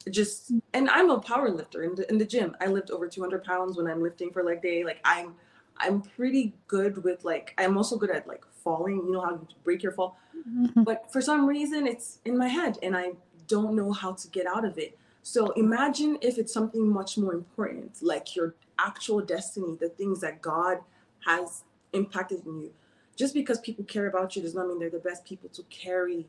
just 0.10 0.52
and 0.74 0.90
I'm 0.90 1.10
a 1.10 1.20
power 1.20 1.50
lifter 1.50 1.84
in 1.84 1.96
the, 1.96 2.10
in 2.10 2.18
the 2.18 2.26
gym. 2.26 2.56
I 2.62 2.68
lift 2.68 2.92
over 2.92 3.08
200 3.08 3.44
pounds 3.44 3.78
when 3.78 3.88
I'm 3.88 4.02
lifting 4.02 4.32
for 4.32 4.44
leg 4.44 4.62
day. 4.62 4.84
Like 4.84 5.00
I'm 5.06 5.36
I'm 5.78 6.02
pretty 6.02 6.54
good 6.68 7.04
with 7.04 7.24
like 7.26 7.54
I'm 7.58 7.78
also 7.78 7.98
good 7.98 8.12
at 8.12 8.28
like 8.28 8.44
falling. 8.64 8.98
You 9.06 9.12
know 9.14 9.22
how 9.22 9.32
you 9.32 9.48
break 9.64 9.82
your 9.84 9.92
fall, 9.94 10.18
Mhm. 10.48 10.84
but 10.86 11.12
for 11.12 11.22
some 11.22 11.46
reason 11.48 11.88
it's 11.88 12.20
in 12.26 12.38
my 12.38 12.48
head 12.48 12.78
and 12.84 12.96
I 12.96 13.14
don't 13.48 13.76
know 13.76 13.92
how 13.92 14.14
to 14.14 14.28
get 14.30 14.46
out 14.46 14.66
of 14.66 14.78
it. 14.78 14.98
So 15.24 15.52
imagine 15.52 16.18
if 16.22 16.38
it's 16.38 16.54
something 16.54 16.86
much 16.88 17.18
more 17.18 17.34
important, 17.34 18.02
like 18.02 18.36
your 18.36 18.56
actual 18.80 19.22
destiny, 19.22 19.78
the 19.80 19.90
things 19.90 20.20
that 20.22 20.42
God 20.42 20.80
has 21.26 21.64
impacted 21.94 22.46
in 22.46 22.60
you. 22.62 22.72
Just 23.16 23.34
because 23.34 23.60
people 23.62 23.86
care 23.86 24.08
about 24.08 24.36
you 24.36 24.42
does 24.42 24.56
not 24.56 24.68
mean 24.68 24.80
they're 24.80 24.90
the 24.90 25.00
best 25.00 25.24
people 25.24 25.48
to 25.50 25.64
carry 25.70 26.28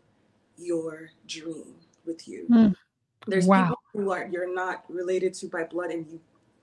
your 0.58 1.10
dream 1.26 1.74
with 2.06 2.28
you 2.28 2.46
Mm. 2.50 2.76
There's 3.26 3.46
Wow. 3.46 3.64
people 3.64 3.78
who 3.92 4.10
are 4.10 4.26
you're 4.30 4.52
not 4.54 4.84
related 4.88 5.34
to 5.34 5.46
by 5.46 5.64
blood 5.64 5.90
and 5.90 6.06
you 6.10 6.20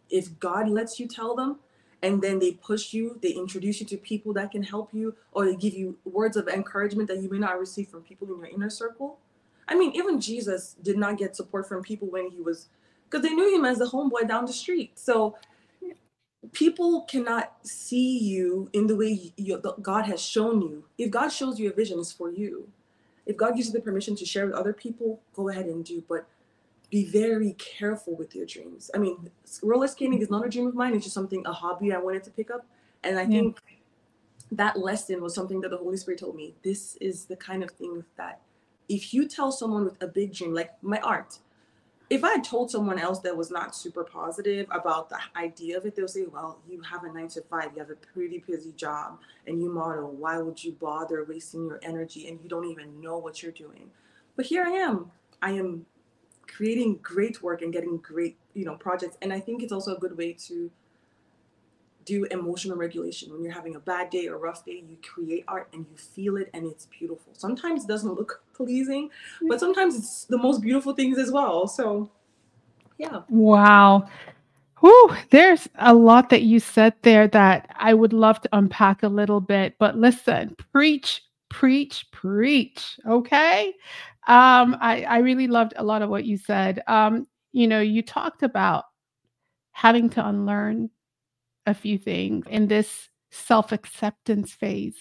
if 0.10 0.40
god 0.40 0.68
lets 0.70 1.00
you 1.00 1.08
tell 1.08 1.36
them 1.36 1.60
and 2.04 2.22
then 2.22 2.40
they 2.40 2.52
push 2.54 2.94
you 2.94 3.18
they 3.22 3.32
introduce 3.32 3.80
you 3.80 3.86
to 3.86 3.98
people 3.98 4.34
that 4.34 4.52
can 4.52 4.64
help 4.64 4.94
you 4.94 5.16
or 5.32 5.46
they 5.46 5.56
give 5.56 5.74
you 5.74 5.98
words 6.06 6.36
of 6.38 6.48
encouragement 6.48 7.08
that 7.08 7.22
you 7.22 7.30
may 7.30 7.40
not 7.40 7.60
receive 7.60 7.88
from 7.88 8.02
people 8.02 8.28
in 8.28 8.38
your 8.38 8.48
inner 8.48 8.70
circle. 8.70 9.20
I 9.68 9.76
mean 9.76 9.92
even 9.96 10.20
jesus 10.20 10.76
did 10.82 10.98
not 10.98 11.18
get 11.18 11.36
support 11.36 11.68
from 11.68 11.82
people 11.84 12.10
when 12.10 12.30
he 12.32 12.42
was 12.42 12.68
because 13.10 13.28
they 13.28 13.34
knew 13.34 13.56
him 13.56 13.66
as 13.66 13.78
the 13.78 13.86
homeboy 13.86 14.28
down 14.28 14.46
the 14.46 14.54
street. 14.54 14.98
So 14.98 15.36
people 16.54 17.02
cannot 17.04 17.56
see 17.64 18.18
you 18.18 18.70
in 18.74 18.88
the 18.88 18.96
way 18.96 19.32
you, 19.38 19.62
god 19.82 20.06
has 20.06 20.22
shown 20.22 20.62
you. 20.62 20.86
If 20.98 21.12
god 21.12 21.30
shows 21.30 21.60
you 21.60 21.70
a 21.70 21.74
vision 21.74 22.00
it's 22.00 22.12
for 22.12 22.32
you. 22.32 22.70
If 23.26 23.38
god 23.38 23.56
gives 23.56 23.68
you 23.68 23.74
the 23.74 23.82
permission 23.82 24.16
to 24.16 24.26
share 24.26 24.46
with 24.46 24.56
other 24.56 24.74
people 24.74 25.22
go 25.34 25.50
ahead 25.50 25.66
and 25.68 25.86
do. 25.86 26.04
But 26.08 26.26
be 26.92 27.06
very 27.06 27.54
careful 27.54 28.16
with 28.16 28.36
your 28.36 28.46
dreams. 28.46 28.92
I 28.94 28.98
mean, 28.98 29.32
roller 29.64 29.88
skating 29.88 30.22
is 30.22 30.30
not 30.30 30.46
a 30.46 30.50
dream 30.50 30.68
of 30.68 30.76
mine. 30.76 30.94
It's 30.94 31.06
just 31.06 31.16
something, 31.16 31.42
a 31.46 31.54
hobby 31.54 31.94
I 31.94 31.98
wanted 31.98 32.24
to 32.26 32.32
pick 32.32 32.52
up. 32.52 32.66
And 33.04 33.18
I 33.18 33.22
Yeah. 33.24 33.40
think 33.40 33.58
that 34.52 34.78
lesson 34.78 35.22
was 35.22 35.34
something 35.34 35.62
that 35.62 35.70
the 35.70 35.78
Holy 35.78 35.96
Spirit 35.98 36.20
told 36.20 36.36
me. 36.36 36.54
This 36.64 36.98
is 36.98 37.26
the 37.26 37.38
kind 37.38 37.64
of 37.64 37.72
thing 37.72 38.04
that 38.18 38.42
if 38.90 39.14
you 39.14 39.26
tell 39.28 39.54
someone 39.54 39.86
with 39.86 40.04
a 40.04 40.08
big 40.08 40.34
dream, 40.34 40.54
like 40.54 40.72
my 40.84 41.00
art, 41.00 41.40
if 42.10 42.26
I 42.26 42.32
had 42.32 42.44
told 42.44 42.70
someone 42.70 43.00
else 43.00 43.20
that 43.20 43.38
was 43.38 43.50
not 43.52 43.74
super 43.74 44.04
positive 44.04 44.68
about 44.70 45.08
the 45.08 45.18
idea 45.38 45.78
of 45.78 45.86
it, 45.86 45.96
they'll 45.96 46.10
say, 46.10 46.26
well, 46.26 46.60
you 46.68 46.82
have 46.82 47.06
a 47.06 47.14
nine 47.14 47.30
to 47.30 47.42
five, 47.44 47.72
you 47.74 47.80
have 47.80 47.90
a 47.90 47.96
pretty 47.96 48.44
busy 48.46 48.74
job, 48.74 49.20
and 49.48 49.62
you 49.62 49.70
model. 49.70 50.12
Why 50.12 50.40
would 50.40 50.62
you 50.62 50.74
bother 50.74 51.24
wasting 51.24 51.68
your 51.68 51.80
energy 51.84 52.28
and 52.28 52.38
you 52.44 52.50
don't 52.50 52.66
even 52.66 53.00
know 53.00 53.18
what 53.18 53.42
you're 53.42 53.54
doing? 53.54 53.90
But 54.36 54.46
here 54.46 54.66
I 54.66 54.72
am. 54.72 55.10
I 55.42 55.52
am 55.52 55.86
creating 56.56 57.00
great 57.02 57.42
work 57.42 57.62
and 57.62 57.74
getting 57.74 57.98
great 57.98 58.38
you 58.54 58.66
know 58.66 58.76
projects 58.76 59.18
and 59.22 59.32
i 59.32 59.40
think 59.40 59.64
it's 59.64 59.72
also 59.72 59.96
a 59.96 60.00
good 60.00 60.18
way 60.18 60.34
to 60.34 60.70
do 62.04 62.26
emotional 62.26 62.76
regulation 62.76 63.32
when 63.32 63.44
you're 63.44 63.54
having 63.54 63.76
a 63.76 63.80
bad 63.80 64.10
day 64.10 64.28
or 64.28 64.38
rough 64.38 64.66
day 64.66 64.84
you 64.90 64.98
create 65.04 65.44
art 65.48 65.70
and 65.72 65.86
you 65.90 65.98
feel 65.98 66.36
it 66.36 66.50
and 66.54 66.66
it's 66.66 66.88
beautiful 66.88 67.32
sometimes 67.34 67.84
it 67.84 67.88
doesn't 67.88 68.16
look 68.16 68.42
pleasing 68.54 69.10
mm. 69.42 69.48
but 69.48 69.60
sometimes 69.60 69.96
it's 69.96 70.26
the 70.26 70.38
most 70.38 70.62
beautiful 70.62 70.94
things 70.94 71.18
as 71.18 71.32
well 71.32 71.68
so 71.68 72.10
yeah 72.98 73.22
Wow. 73.30 74.08
Whew, 74.82 75.16
there's 75.30 75.70
a 75.76 75.94
lot 75.94 76.30
that 76.32 76.42
you 76.42 76.60
said 76.60 76.96
there 77.04 77.28
that 77.28 77.70
I 77.78 77.94
would 77.94 78.14
love 78.14 78.42
to 78.42 78.50
unpack 78.52 79.04
a 79.04 79.08
little 79.08 79.40
bit, 79.40 79.76
but 79.78 79.96
listen, 79.96 80.56
preach, 80.74 81.22
preach, 81.50 82.08
preach. 82.12 83.00
Okay. 83.08 83.74
Um, 84.28 84.78
I, 84.80 85.04
I 85.04 85.18
really 85.20 85.48
loved 85.48 85.74
a 85.76 85.84
lot 85.84 86.02
of 86.02 86.10
what 86.10 86.26
you 86.26 86.38
said. 86.38 86.82
Um, 86.88 87.28
you 87.52 87.68
know, 87.68 87.82
you 87.82 88.02
talked 88.02 88.44
about 88.44 88.86
having 89.72 90.10
to 90.12 90.28
unlearn 90.28 90.90
a 91.66 91.74
few 91.74 91.98
things 91.98 92.46
in 92.50 92.68
this 92.68 93.10
self-acceptance 93.32 94.52
phase 94.54 94.96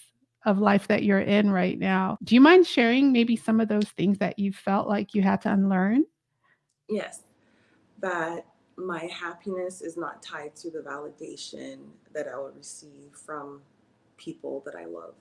of 0.46 0.58
life 0.58 0.88
that 0.88 1.02
you're 1.02 1.20
in 1.20 1.50
right 1.50 1.78
now. 1.78 2.16
Do 2.22 2.34
you 2.34 2.40
mind 2.40 2.66
sharing 2.66 3.12
maybe 3.12 3.36
some 3.36 3.60
of 3.60 3.68
those 3.68 3.88
things 3.90 4.18
that 4.18 4.38
you 4.38 4.52
felt 4.52 4.88
like 4.88 5.14
you 5.14 5.22
had 5.22 5.42
to 5.42 5.52
unlearn? 5.52 6.04
yes 6.90 7.22
that 8.00 8.46
my 8.76 9.04
happiness 9.04 9.80
is 9.80 9.96
not 9.96 10.22
tied 10.22 10.54
to 10.56 10.70
the 10.70 10.80
validation 10.80 11.78
that 12.12 12.26
i 12.26 12.36
will 12.36 12.52
receive 12.56 13.12
from 13.14 13.62
people 14.16 14.62
that 14.66 14.74
i 14.74 14.84
love 14.84 15.14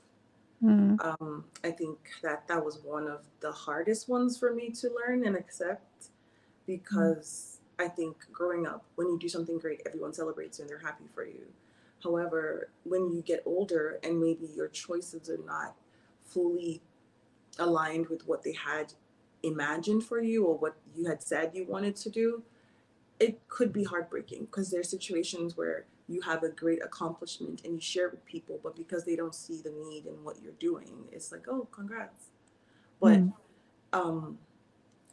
Mm, 0.64 1.04
um, 1.06 1.46
I 1.64 1.72
think 1.72 1.98
that 2.22 2.48
that 2.48 2.64
was 2.64 2.80
one 2.84 3.08
of 3.08 3.22
the 3.40 3.52
hardest 3.52 4.10
ones 4.10 4.38
for 4.38 4.54
me 4.54 4.70
to 4.72 4.90
learn 4.94 5.26
and 5.26 5.36
accept 5.36 6.10
because 6.68 7.60
I 7.80 7.88
think 7.88 8.18
growing 8.32 8.68
up, 8.68 8.84
when 8.96 9.08
you 9.08 9.18
do 9.20 9.30
something 9.30 9.58
great, 9.58 9.82
everyone 9.86 10.14
celebrates 10.14 10.60
you 10.60 10.64
and 10.64 10.70
they're 10.70 10.80
happy 10.80 11.06
for 11.16 11.26
you. 11.26 11.48
However, 12.04 12.70
when 12.84 13.12
you 13.12 13.22
get 13.22 13.44
older 13.46 14.00
and 14.04 14.20
maybe 14.22 14.50
your 14.56 14.68
choices 14.68 15.30
are 15.30 15.40
not 15.46 15.76
fully 16.26 16.82
aligned 17.58 18.08
with 18.08 18.28
what 18.28 18.44
they 18.44 18.54
had 18.54 18.94
imagined 19.44 20.04
for 20.04 20.22
you 20.22 20.46
or 20.46 20.58
what 20.58 20.76
you 20.96 21.08
had 21.08 21.24
said 21.24 21.52
you 21.54 21.66
wanted 21.66 21.96
to 21.98 22.10
do, 22.10 22.44
it 23.20 23.40
could 23.50 23.74
be 23.74 23.84
heartbreaking 23.84 24.46
because 24.46 24.72
there's 24.72 24.90
situations 24.90 25.58
where 25.58 25.86
you 26.10 26.22
have 26.22 26.44
a 26.44 26.50
great 26.50 26.84
accomplishment 26.84 27.62
and 27.64 27.76
you 27.76 27.82
share 27.82 28.08
it 28.08 28.12
with 28.14 28.26
people, 28.26 28.60
but 28.64 28.76
because 28.76 29.06
they 29.06 29.16
don't 29.16 29.36
see 29.36 29.62
the 29.62 29.72
need 29.72 30.06
in 30.08 30.24
what 30.24 30.42
you're 30.44 30.54
doing, 30.60 31.06
it's 31.12 31.32
like, 31.32 31.48
oh, 31.48 31.68
congrats. 31.72 32.26
But 33.00 33.20
Mm. 33.20 33.34
um, 33.94 34.40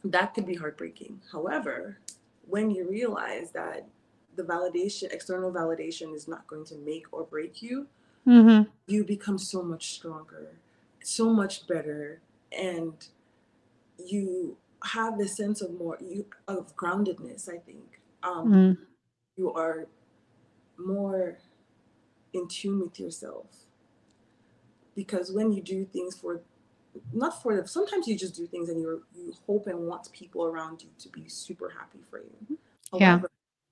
that 0.03 0.33
could 0.33 0.45
be 0.45 0.55
heartbreaking. 0.55 1.21
However, 1.31 1.99
when 2.47 2.71
you 2.71 2.87
realize 2.89 3.51
that 3.51 3.87
the 4.35 4.43
validation, 4.43 5.11
external 5.11 5.51
validation, 5.51 6.13
is 6.15 6.27
not 6.27 6.47
going 6.47 6.65
to 6.65 6.75
make 6.77 7.05
or 7.11 7.23
break 7.23 7.61
you, 7.61 7.87
mhm, 8.25 8.67
you 8.87 9.03
become 9.03 9.37
so 9.37 9.61
much 9.63 9.91
stronger, 9.93 10.51
so 11.03 11.33
much 11.33 11.67
better, 11.67 12.21
and 12.51 13.07
you 13.97 14.57
have 14.83 15.17
this 15.17 15.35
sense 15.35 15.61
of 15.61 15.73
more 15.73 15.97
you 16.01 16.25
of 16.47 16.75
groundedness. 16.75 17.49
I 17.49 17.57
think 17.57 17.99
um, 18.23 18.47
mm, 18.51 18.77
you 19.35 19.53
are 19.53 19.87
more 20.77 21.37
in 22.33 22.47
tune 22.47 22.79
with 22.79 22.99
yourself. 22.99 23.47
Because 24.95 25.31
when 25.31 25.51
you 25.51 25.61
do 25.61 25.85
things 25.85 26.15
for 26.15 26.41
not 27.13 27.41
for 27.43 27.55
the 27.55 27.67
sometimes 27.67 28.07
you 28.07 28.17
just 28.17 28.35
do 28.35 28.47
things 28.47 28.69
and 28.69 28.81
you 28.81 29.03
you 29.15 29.33
hope 29.45 29.67
and 29.67 29.87
want 29.87 30.11
people 30.11 30.45
around 30.45 30.81
you 30.81 30.89
to 30.97 31.09
be 31.09 31.27
super 31.27 31.69
happy 31.69 31.99
for 32.09 32.19
you. 32.19 32.57
Yeah. 32.93 33.19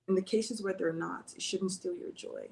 in 0.06 0.14
the 0.14 0.22
cases 0.22 0.62
where 0.62 0.74
they're 0.74 0.92
not 0.92 1.32
it 1.34 1.42
shouldn't 1.42 1.72
steal 1.72 1.94
your 1.94 2.12
joy. 2.12 2.48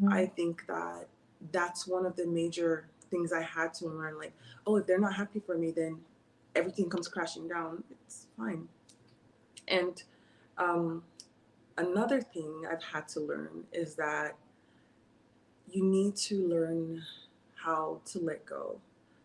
Mm. 0.00 0.12
i 0.12 0.24
think 0.24 0.64
that 0.68 1.08
that's 1.50 1.86
one 1.86 2.06
of 2.06 2.14
the 2.14 2.26
major 2.26 2.86
things 3.10 3.32
i 3.32 3.42
had 3.42 3.74
to 3.74 3.88
learn 3.88 4.16
like 4.16 4.32
oh 4.68 4.76
if 4.76 4.86
they're 4.86 5.00
not 5.00 5.14
happy 5.14 5.40
for 5.40 5.58
me 5.58 5.72
then 5.72 5.98
everything 6.54 6.88
comes 6.88 7.08
crashing 7.08 7.48
down. 7.48 7.82
It's 7.90 8.26
fine. 8.36 8.68
And 9.68 10.02
um, 10.58 11.02
another 11.86 12.20
thing 12.20 12.52
i've 12.70 12.82
had 12.94 13.04
to 13.14 13.20
learn 13.20 13.64
is 13.72 13.94
that 13.94 14.36
you 15.74 15.84
need 15.84 16.14
to 16.16 16.34
learn 16.46 17.02
how 17.64 18.00
to 18.04 18.18
let 18.18 18.44
go 18.46 18.80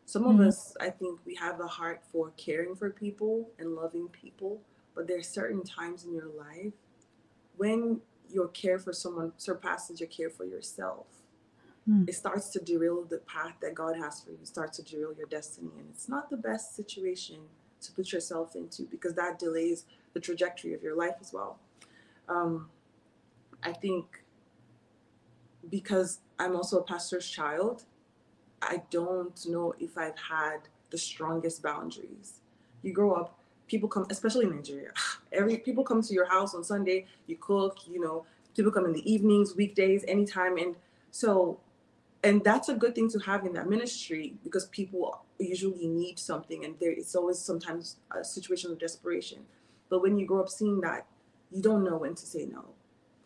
some 0.06 0.26
of 0.26 0.36
Mhm. 0.38 0.48
us 0.48 0.60
i 0.80 0.90
think 0.90 1.20
we 1.26 1.36
have 1.36 1.60
a 1.60 1.68
heart 1.68 2.00
for 2.12 2.32
caring 2.46 2.76
for 2.76 2.90
people 2.90 3.36
and 3.60 3.76
loving 3.76 4.08
people 4.10 4.62
but 4.94 5.08
there's 5.08 5.28
certain 5.28 5.64
times 5.64 6.06
in 6.06 6.14
your 6.14 6.32
life 6.46 6.74
when 7.58 8.02
your 8.30 8.48
care 8.50 8.80
for 8.80 8.94
someone 8.94 9.32
surpasses 9.38 10.00
your 10.02 10.10
care 10.10 10.30
for 10.30 10.46
yourself, 10.46 11.06
Mm. 11.88 12.10
it 12.10 12.14
starts 12.16 12.50
to 12.50 12.60
derail 12.60 13.04
the 13.04 13.20
path 13.20 13.56
that 13.62 13.74
God 13.76 13.96
has 13.96 14.22
for 14.22 14.32
you, 14.32 14.40
it 14.42 14.48
starts 14.48 14.78
to 14.78 14.84
derail 14.84 15.14
your 15.14 15.28
destiny. 15.28 15.72
And 15.78 15.88
it's 15.92 16.10
not 16.10 16.30
the 16.30 16.38
best 16.38 16.76
situation 16.76 17.48
to 17.82 17.92
put 17.94 18.12
yourself 18.12 18.56
into 18.56 18.84
because 18.84 19.14
that 19.14 19.38
delays 19.38 19.86
the 20.14 20.20
trajectory 20.20 20.74
of 20.74 20.82
your 20.82 20.96
life 20.96 21.16
as 21.22 21.32
well. 21.32 21.60
Um, 22.28 22.70
I 23.64 23.74
think 23.74 24.24
because 25.70 26.20
I'm 26.40 26.56
also 26.56 26.80
a 26.80 26.84
pastor's 26.84 27.28
child, 27.30 27.84
I 28.62 28.82
don't 28.90 29.40
know 29.48 29.74
if 29.80 29.98
I've 29.98 30.18
had 30.18 30.60
the 30.92 30.98
strongest 30.98 31.62
boundaries. 31.64 32.42
You 32.84 32.94
grow 32.94 33.14
up, 33.14 33.40
people 33.68 33.90
come, 33.90 34.06
especially 34.10 34.46
in 34.46 34.56
Nigeria. 34.56 34.92
Every 35.32 35.58
people 35.58 35.84
come 35.84 36.02
to 36.02 36.14
your 36.14 36.26
house 36.30 36.54
on 36.54 36.64
Sunday. 36.64 37.06
You 37.28 37.38
cook, 37.40 37.80
you 37.88 38.00
know. 38.00 38.26
People 38.56 38.72
come 38.72 38.86
in 38.86 38.94
the 38.94 39.12
evenings, 39.12 39.54
weekdays, 39.56 40.06
anytime, 40.08 40.58
and 40.58 40.76
so, 41.12 41.60
and 42.24 42.42
that's 42.42 42.70
a 42.70 42.74
good 42.74 42.96
thing 42.96 43.10
to 43.10 43.20
have 43.20 43.46
in 43.46 43.52
that 43.54 43.68
ministry 43.70 44.36
because 44.46 44.68
people 44.68 45.26
usually 45.40 45.88
need 45.88 46.18
something, 46.18 46.64
and 46.64 46.76
there 46.80 46.92
it's 46.92 47.16
always 47.16 47.38
sometimes 47.38 47.98
a 48.18 48.24
situation 48.24 48.72
of 48.72 48.80
desperation. 48.80 49.40
But 49.90 50.02
when 50.02 50.18
you 50.18 50.26
grow 50.26 50.40
up 50.40 50.50
seeing 50.50 50.80
that, 50.82 51.06
you 51.56 51.62
don't 51.62 51.86
know 51.86 51.98
when 51.98 52.16
to 52.16 52.26
say 52.26 52.46
no. 52.46 52.66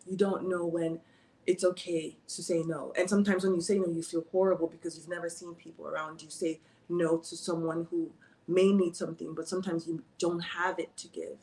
You 0.07 0.15
don't 0.15 0.47
know 0.47 0.65
when 0.65 0.99
it's 1.47 1.63
okay 1.63 2.15
to 2.27 2.43
say 2.43 2.61
no. 2.61 2.93
And 2.95 3.09
sometimes 3.09 3.43
when 3.43 3.55
you 3.55 3.61
say 3.61 3.79
no, 3.79 3.87
you 3.87 4.03
feel 4.03 4.23
horrible 4.31 4.67
because 4.67 4.95
you've 4.95 5.09
never 5.09 5.29
seen 5.29 5.55
people 5.55 5.87
around 5.87 6.21
you 6.21 6.29
say 6.29 6.59
no 6.87 7.17
to 7.17 7.35
someone 7.35 7.87
who 7.89 8.11
may 8.47 8.71
need 8.71 8.95
something, 8.95 9.33
but 9.33 9.47
sometimes 9.47 9.87
you 9.87 10.03
don't 10.19 10.41
have 10.41 10.77
it 10.77 10.95
to 10.97 11.07
give. 11.07 11.37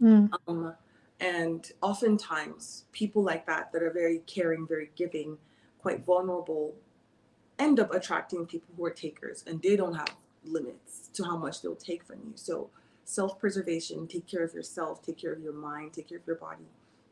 Mm. 0.00 0.30
Um, 0.48 0.74
and 1.20 1.70
oftentimes, 1.80 2.84
people 2.90 3.22
like 3.22 3.46
that, 3.46 3.70
that 3.72 3.82
are 3.82 3.92
very 3.92 4.18
caring, 4.26 4.66
very 4.66 4.90
giving, 4.96 5.38
quite 5.80 6.04
vulnerable, 6.04 6.74
end 7.60 7.78
up 7.78 7.94
attracting 7.94 8.44
people 8.46 8.74
who 8.76 8.84
are 8.84 8.90
takers 8.90 9.44
and 9.46 9.62
they 9.62 9.76
don't 9.76 9.94
have 9.94 10.08
limits 10.44 11.10
to 11.14 11.22
how 11.22 11.36
much 11.36 11.62
they'll 11.62 11.76
take 11.76 12.02
from 12.02 12.18
you. 12.24 12.32
So, 12.34 12.70
self 13.04 13.38
preservation, 13.38 14.06
take 14.06 14.26
care 14.26 14.42
of 14.42 14.54
yourself, 14.54 15.02
take 15.02 15.18
care 15.18 15.32
of 15.32 15.40
your 15.40 15.52
mind, 15.52 15.92
take 15.92 16.08
care 16.08 16.18
of 16.18 16.26
your 16.26 16.36
body. 16.36 16.64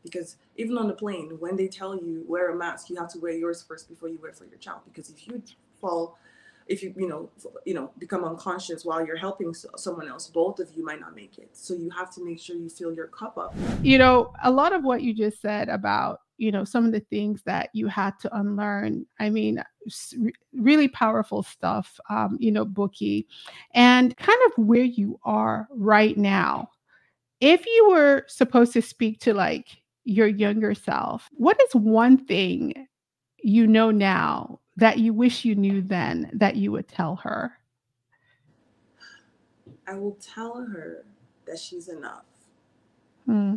Because 0.02 0.36
even 0.56 0.78
on 0.78 0.88
the 0.88 0.94
plane, 0.94 1.36
when 1.40 1.56
they 1.56 1.68
tell 1.68 1.94
you 1.94 2.24
wear 2.26 2.50
a 2.50 2.56
mask, 2.56 2.88
you 2.88 2.96
have 2.96 3.08
to 3.12 3.18
wear 3.18 3.32
yours 3.32 3.62
first 3.62 3.88
before 3.88 4.08
you 4.08 4.18
wear 4.22 4.32
for 4.32 4.46
your 4.46 4.58
child. 4.58 4.80
Because 4.86 5.10
if 5.10 5.26
you 5.26 5.42
fall, 5.80 6.16
if 6.66 6.82
you 6.82 6.94
you 6.96 7.08
know 7.08 7.28
you 7.66 7.74
know 7.74 7.90
become 7.98 8.24
unconscious 8.24 8.84
while 8.84 9.04
you're 9.04 9.16
helping 9.16 9.52
someone 9.76 10.08
else, 10.08 10.28
both 10.28 10.58
of 10.58 10.70
you 10.74 10.84
might 10.84 11.00
not 11.00 11.14
make 11.14 11.36
it. 11.38 11.50
So 11.52 11.74
you 11.74 11.90
have 11.90 12.14
to 12.14 12.24
make 12.24 12.40
sure 12.40 12.56
you 12.56 12.70
fill 12.70 12.94
your 12.94 13.08
cup 13.08 13.36
up. 13.36 13.54
you 13.82 13.98
know 13.98 14.32
a 14.42 14.50
lot 14.50 14.72
of 14.72 14.84
what 14.84 15.02
you 15.02 15.12
just 15.12 15.40
said 15.42 15.68
about 15.68 16.20
you 16.40 16.50
know 16.50 16.64
some 16.64 16.84
of 16.84 16.92
the 16.92 17.00
things 17.00 17.42
that 17.42 17.68
you 17.72 17.86
had 17.86 18.18
to 18.18 18.34
unlearn 18.36 19.04
i 19.18 19.28
mean 19.28 19.62
really 20.54 20.88
powerful 20.88 21.42
stuff 21.42 21.98
um, 22.08 22.36
you 22.40 22.50
know 22.50 22.64
Bukky 22.64 23.26
and 23.74 24.16
kind 24.16 24.38
of 24.46 24.66
where 24.66 24.82
you 24.82 25.18
are 25.24 25.68
right 25.70 26.16
now 26.16 26.70
if 27.40 27.66
you 27.66 27.90
were 27.90 28.24
supposed 28.26 28.72
to 28.72 28.82
speak 28.82 29.20
to 29.20 29.34
like 29.34 29.82
your 30.04 30.26
younger 30.26 30.74
self 30.74 31.28
what 31.32 31.60
is 31.68 31.74
one 31.74 32.16
thing 32.16 32.86
you 33.42 33.66
know 33.66 33.90
now 33.90 34.58
that 34.76 34.98
you 34.98 35.12
wish 35.12 35.44
you 35.44 35.54
knew 35.54 35.82
then 35.82 36.30
that 36.32 36.56
you 36.56 36.72
would 36.72 36.88
tell 36.88 37.16
her 37.16 37.52
I 39.86 39.94
will 39.94 40.16
tell 40.20 40.54
her 40.54 41.04
that 41.46 41.58
she's 41.58 41.88
enough. 41.88 42.24
Hmm. 43.26 43.56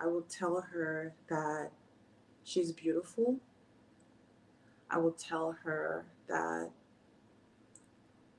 I 0.00 0.06
will 0.06 0.22
tell 0.22 0.60
her 0.60 1.14
that 1.28 1.70
she's 2.44 2.72
beautiful. 2.72 3.36
I 4.90 4.98
will 4.98 5.12
tell 5.12 5.56
her 5.64 6.06
that 6.28 6.70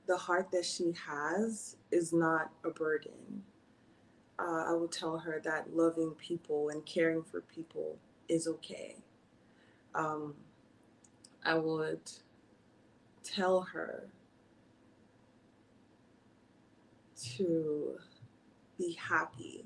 the 0.06 0.16
heart 0.16 0.50
that 0.52 0.64
she 0.64 0.94
has 1.06 1.76
is 1.92 2.12
not 2.12 2.50
a 2.64 2.70
burden. 2.70 3.44
Uh, 4.38 4.64
I 4.68 4.72
will 4.72 4.88
tell 4.88 5.18
her 5.18 5.40
that 5.44 5.76
loving 5.76 6.12
people 6.12 6.70
and 6.70 6.84
caring 6.86 7.22
for 7.22 7.42
people 7.42 7.98
is 8.28 8.48
okay. 8.48 8.96
Um, 9.94 10.34
I 11.44 11.54
would 11.54 12.00
tell 13.22 13.60
her 13.60 14.08
to 17.36 17.98
be 18.78 18.92
happy 18.92 19.64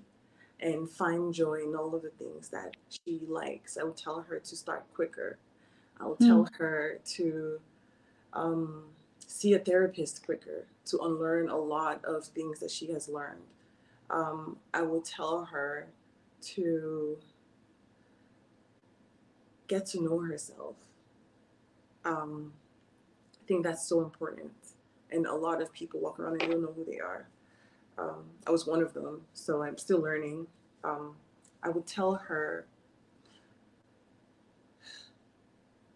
and 0.65 0.89
find 0.89 1.33
joy 1.35 1.61
in 1.63 1.77
all 1.77 1.95
of 1.95 2.03
the 2.03 2.11
things 2.11 2.49
that 2.49 2.75
she 2.89 3.21
likes. 3.29 3.77
I 3.77 3.85
will 3.85 3.93
tell 3.93 4.23
her 4.23 4.39
to 4.39 4.57
start 4.57 4.87
quicker. 4.95 5.39
I 6.01 6.07
will 6.07 6.17
tell 6.17 6.49
her 6.59 7.01
to 7.17 7.61
um, 8.33 8.85
see 9.27 9.53
a 9.53 9.59
therapist 9.59 10.25
quicker, 10.25 10.67
to 10.87 10.99
unlearn 11.01 11.51
a 11.51 11.57
lot 11.57 12.03
of 12.05 12.25
things 12.25 12.61
that 12.61 12.71
she 12.71 12.91
has 12.93 13.09
learned. 13.09 13.43
Um, 14.09 14.57
I 14.73 14.83
will 14.83 15.03
tell 15.03 15.45
her 15.45 15.89
to 16.55 17.19
get 19.69 19.85
to 19.87 20.03
know 20.03 20.19
herself. 20.19 20.77
Um, 22.07 22.55
I 23.35 23.47
think 23.47 23.65
that's 23.65 23.87
so 23.87 24.01
important. 24.01 24.53
And 25.11 25.27
a 25.27 25.35
lot 25.35 25.61
of 25.61 25.73
people 25.75 26.01
walk 26.01 26.19
around 26.19 26.41
and 26.41 26.51
don't 26.51 26.63
know 26.63 26.73
who 26.75 26.85
they 26.85 27.01
are. 27.01 27.29
Um, 27.99 28.25
I 28.47 28.51
was 28.51 28.67
one 28.67 28.83
of 28.83 28.93
them, 28.93 29.23
so 29.35 29.63
I'm 29.63 29.79
still 29.79 30.01
learning. 30.01 30.47
Um, 30.83 31.15
I 31.63 31.69
would 31.69 31.87
tell 31.87 32.15
her 32.15 32.67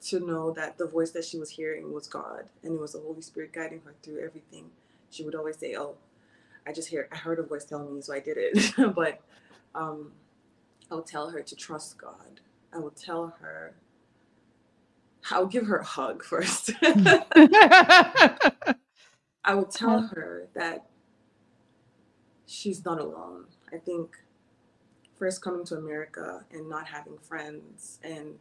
to 0.09 0.21
know 0.21 0.51
that 0.53 0.79
the 0.79 0.87
voice 0.87 1.11
that 1.11 1.25
she 1.25 1.39
was 1.39 1.51
hearing 1.51 1.93
was 1.93 2.07
God 2.07 2.45
and 2.63 2.75
it 2.75 2.81
was 2.81 2.93
the 2.93 3.01
Holy 3.01 3.21
Spirit 3.21 3.53
guiding 3.53 3.83
her 3.85 3.95
through 4.03 4.25
everything. 4.25 4.71
She 5.11 5.25
would 5.25 5.35
always 5.35 5.59
say, 5.59 5.75
Oh, 5.75 5.97
I 6.67 6.73
just 6.73 6.89
hear 6.89 7.09
I 7.13 7.17
heard 7.17 7.39
a 7.39 7.43
voice 7.43 7.65
telling 7.65 7.95
me, 7.95 8.01
so 8.01 8.15
I 8.15 8.21
did 8.21 8.37
it. 8.39 8.75
but 8.95 9.21
um, 9.75 10.13
I 10.91 10.95
would 10.95 11.07
tell 11.07 11.31
her 11.31 11.43
to 11.43 11.57
trust 11.57 11.99
God. 11.99 12.41
I 12.73 12.79
would 12.79 12.97
tell 12.97 13.35
her 13.41 13.75
I 15.31 15.41
would 15.41 15.51
give 15.51 15.67
her 15.67 15.79
a 15.79 15.85
hug 15.85 16.25
first. 16.25 16.71
I 16.83 18.75
would 19.55 19.71
tell 19.71 20.01
her 20.01 20.49
that 20.55 20.87
she's 22.49 22.85
not 22.85 23.01
alone. 23.01 23.45
I 23.73 23.77
think 23.77 24.17
first 25.17 25.43
coming 25.43 25.65
to 25.67 25.77
America 25.77 26.45
and 26.51 26.69
not 26.69 26.87
having 26.87 27.19
friends 27.19 27.99
and 28.03 28.37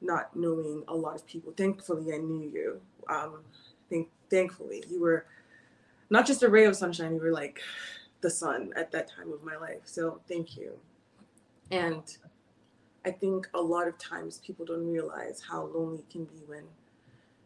not 0.00 0.34
knowing 0.34 0.84
a 0.88 0.94
lot 0.94 1.14
of 1.14 1.26
people. 1.26 1.52
Thankfully, 1.56 2.12
I 2.12 2.18
knew 2.18 2.48
you. 2.48 2.80
Um, 3.08 3.40
think 3.92 4.08
thankfully 4.30 4.82
you 4.88 5.00
were 5.00 5.26
not 6.08 6.26
just 6.26 6.42
a 6.42 6.48
ray 6.48 6.64
of 6.64 6.74
sunshine. 6.76 7.14
You 7.14 7.20
were 7.20 7.32
like 7.32 7.60
the 8.22 8.30
sun 8.30 8.72
at 8.76 8.90
that 8.92 9.10
time 9.10 9.32
of 9.32 9.42
my 9.42 9.56
life. 9.56 9.82
So 9.84 10.20
thank 10.28 10.56
you. 10.56 10.78
And 11.70 12.02
I 13.04 13.10
think 13.10 13.48
a 13.54 13.60
lot 13.60 13.88
of 13.88 13.98
times 13.98 14.40
people 14.46 14.64
don't 14.64 14.90
realize 14.90 15.42
how 15.48 15.64
lonely 15.74 15.98
it 15.98 16.10
can 16.10 16.24
be 16.24 16.42
when 16.46 16.64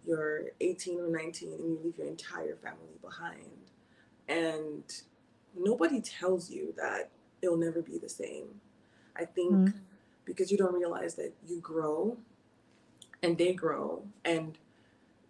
you're 0.06 0.44
18 0.60 1.00
or 1.00 1.08
19 1.08 1.52
and 1.52 1.60
you 1.60 1.80
leave 1.82 1.98
your 1.98 2.06
entire 2.06 2.56
family 2.56 2.98
behind. 3.02 3.70
And 4.28 4.84
nobody 5.58 6.00
tells 6.00 6.50
you 6.50 6.72
that 6.76 7.10
it'll 7.42 7.56
never 7.56 7.82
be 7.82 7.98
the 7.98 8.08
same. 8.08 8.60
I 9.16 9.24
think 9.24 9.52
Mm. 9.52 9.74
because 10.24 10.50
you 10.50 10.58
don't 10.58 10.74
realize 10.74 11.14
that 11.14 11.32
you 11.46 11.60
grow 11.60 12.18
and 13.22 13.38
they 13.38 13.52
grow 13.54 14.02
and 14.24 14.58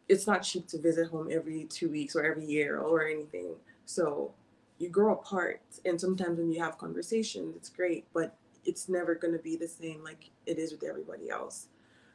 it's 0.08 0.26
not 0.26 0.42
cheap 0.42 0.66
to 0.68 0.78
visit 0.78 1.08
home 1.08 1.28
every 1.30 1.64
two 1.64 1.88
weeks 1.88 2.14
or 2.16 2.24
every 2.24 2.44
year 2.46 2.78
or 2.78 3.06
anything. 3.06 3.54
So 3.84 4.32
you 4.78 4.88
grow 4.88 5.12
apart 5.12 5.60
and 5.84 6.00
sometimes 6.00 6.38
when 6.38 6.50
you 6.52 6.60
have 6.62 6.78
conversations 6.78 7.54
it's 7.56 7.68
great, 7.68 8.06
but 8.12 8.36
it's 8.64 8.88
never 8.88 9.14
gonna 9.14 9.38
be 9.38 9.56
the 9.56 9.68
same 9.68 10.02
like 10.02 10.30
it 10.46 10.58
is 10.58 10.72
with 10.72 10.82
everybody 10.84 11.30
else. 11.30 11.68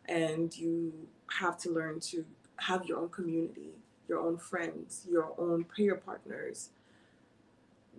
And 0.05 0.55
you 0.57 1.07
have 1.39 1.57
to 1.59 1.69
learn 1.69 1.99
to 2.11 2.25
have 2.57 2.85
your 2.85 2.99
own 2.99 3.09
community, 3.09 3.71
your 4.07 4.19
own 4.19 4.37
friends, 4.37 5.05
your 5.09 5.33
own 5.37 5.63
prayer 5.63 5.95
partners, 5.95 6.69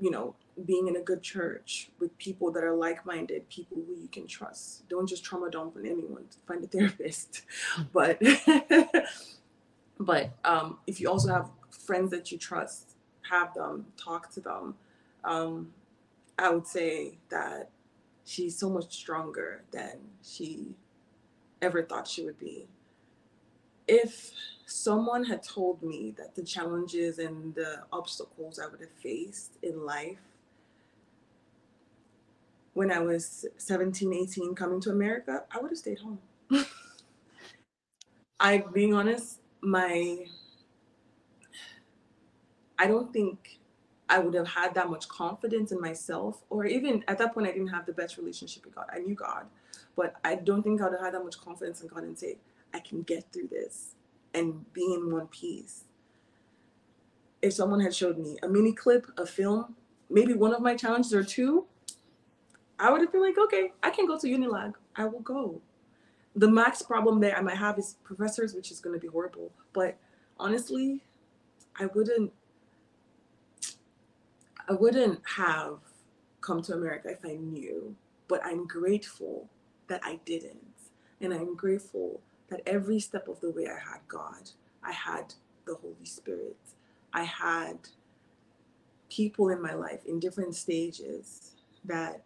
you 0.01 0.11
know, 0.11 0.35
being 0.65 0.89
in 0.89 0.97
a 0.97 1.01
good 1.01 1.23
church 1.23 1.91
with 1.99 2.17
people 2.19 2.51
that 2.53 2.63
are 2.63 2.75
like-minded, 2.75 3.49
people 3.49 3.79
who 3.87 3.95
you 3.95 4.09
can 4.09 4.27
trust. 4.27 4.89
Don't 4.89 5.09
just 5.09 5.25
trauma 5.25 5.51
dump 5.51 5.77
on 5.77 5.87
anyone. 5.87 6.25
Find 6.47 6.65
a 6.65 6.67
therapist. 6.69 7.43
But 7.93 8.21
but 9.99 10.31
um, 10.45 10.79
if 10.87 11.01
you 11.01 11.09
also 11.09 11.33
have 11.33 11.51
friends 11.71 12.11
that 12.11 12.31
you 12.31 12.39
trust, 12.39 12.93
have 13.31 13.55
them, 13.55 13.87
talk 13.97 14.31
to 14.35 14.41
them. 14.41 14.75
Um, 15.25 15.73
I 16.39 16.51
would 16.51 16.67
say 16.67 17.19
that 17.31 17.71
she's 18.25 18.59
so 18.59 18.69
much 18.69 18.95
stronger 18.95 19.63
than 19.71 19.99
she 20.23 20.75
ever 21.61 21.83
thought 21.83 22.09
she 22.09 22.25
would 22.25 22.39
be. 22.39 22.67
If 23.89 24.33
someone 24.67 25.25
had 25.25 25.43
told 25.43 25.83
me 25.83 26.15
that 26.17 26.35
the 26.35 26.43
challenges 26.43 27.19
and 27.19 27.55
the 27.55 27.83
obstacles 27.93 28.59
I 28.59 28.67
would 28.69 28.81
have 28.81 28.91
faced 29.03 29.59
in 29.63 29.85
life 29.85 30.19
when 32.75 32.91
I 32.91 33.01
was 33.01 33.45
17, 33.59 34.13
18, 34.15 34.55
coming 34.55 34.81
to 34.81 34.91
America, 34.91 35.45
I 35.51 35.59
would 35.59 35.71
have 35.71 35.79
stayed 35.79 35.99
home. 35.99 36.19
I, 38.41 38.65
being 38.73 38.95
honest, 38.95 39.41
my, 39.61 40.27
I 42.79 42.87
don't 42.87 43.13
think 43.13 43.59
I 44.09 44.19
would 44.19 44.35
have 44.35 44.49
had 44.49 44.75
that 44.75 44.91
much 44.91 45.09
confidence 45.09 45.71
in 45.71 45.81
myself, 45.81 46.43
or 46.51 46.65
even 46.65 47.05
at 47.09 47.19
that 47.19 47.35
point, 47.35 47.47
I 47.47 47.53
didn't 47.53 47.69
have 47.69 47.87
the 47.87 47.93
best 47.93 48.17
relationship 48.17 48.65
with 48.65 48.75
God. 48.75 48.87
I 48.93 48.99
knew 48.99 49.15
God, 49.15 49.47
but 49.97 50.17
I 50.25 50.37
don't 50.37 50.63
think 50.63 50.81
I 50.81 50.85
would 50.85 50.95
have 50.95 51.05
had 51.05 51.15
that 51.15 51.25
much 51.25 51.39
confidence 51.39 51.83
in 51.83 51.89
God 51.89 52.05
and 52.05 52.19
say, 52.19 52.39
I 52.75 52.81
can 52.81 53.03
get 53.03 53.25
through 53.33 53.49
this 53.49 53.95
and 54.35 54.73
be 54.73 54.95
in 54.95 55.13
one 55.13 55.27
piece. 55.29 55.85
If 57.41 57.53
someone 57.53 57.81
had 57.81 57.95
showed 57.95 58.19
me 58.19 58.37
a 58.43 58.49
mini 58.49 58.73
clip, 58.73 59.07
a 59.17 59.27
film, 59.27 59.75
maybe 60.09 60.33
one 60.35 60.55
of 60.55 60.63
my 60.63 60.77
challenges 60.77 61.13
or 61.13 61.25
two, 61.25 61.67
I 62.79 62.91
would 62.91 63.01
have 63.01 63.13
been 63.13 63.23
like, 63.23 63.39
okay, 63.39 63.73
I 63.83 63.91
can 63.91 64.07
go 64.07 64.19
to 64.19 64.27
Unilag. 64.27 64.75
I 64.97 65.05
will 65.07 65.21
go. 65.21 65.61
The 66.35 66.49
max 66.49 66.83
problem 66.83 67.21
that 67.21 67.37
I 67.37 67.41
might 67.41 67.57
have 67.57 67.79
is 67.79 67.97
professors, 68.05 68.55
which 68.55 68.71
is 68.71 68.81
going 68.81 68.99
to 68.99 69.01
be 69.01 69.09
horrible. 69.09 69.53
But 69.73 69.97
honestly, 70.39 71.03
I 71.79 71.87
wouldn't. 71.87 72.33
I 74.69 74.73
wouldn't 74.75 75.21
have 75.37 75.79
come 76.41 76.63
to 76.63 76.75
America 76.75 77.11
if 77.11 77.25
I 77.25 77.35
knew. 77.35 77.95
But 78.29 78.41
I'm 78.45 78.67
grateful 78.67 79.49
that 79.89 80.01
I 80.05 80.19
didn't, 80.25 80.65
and 81.21 81.35
I'm 81.35 81.55
grateful 81.55 82.21
that 82.53 82.61
every 82.67 83.01
step 83.01 83.29
of 83.29 83.41
the 83.41 83.51
way 83.51 83.67
I 83.67 83.79
had 83.79 84.01
God. 84.09 84.51
I 84.85 84.93
had 84.93 85.33
the 85.65 85.75
Holy 85.75 86.05
Spirit. 86.05 86.57
I 87.15 87.25
had 87.25 87.79
people 89.09 89.49
in 89.49 89.63
my 89.63 89.73
life 89.73 90.05
in 90.05 90.21
different 90.21 90.55
stages 90.55 91.53
that 91.85 92.23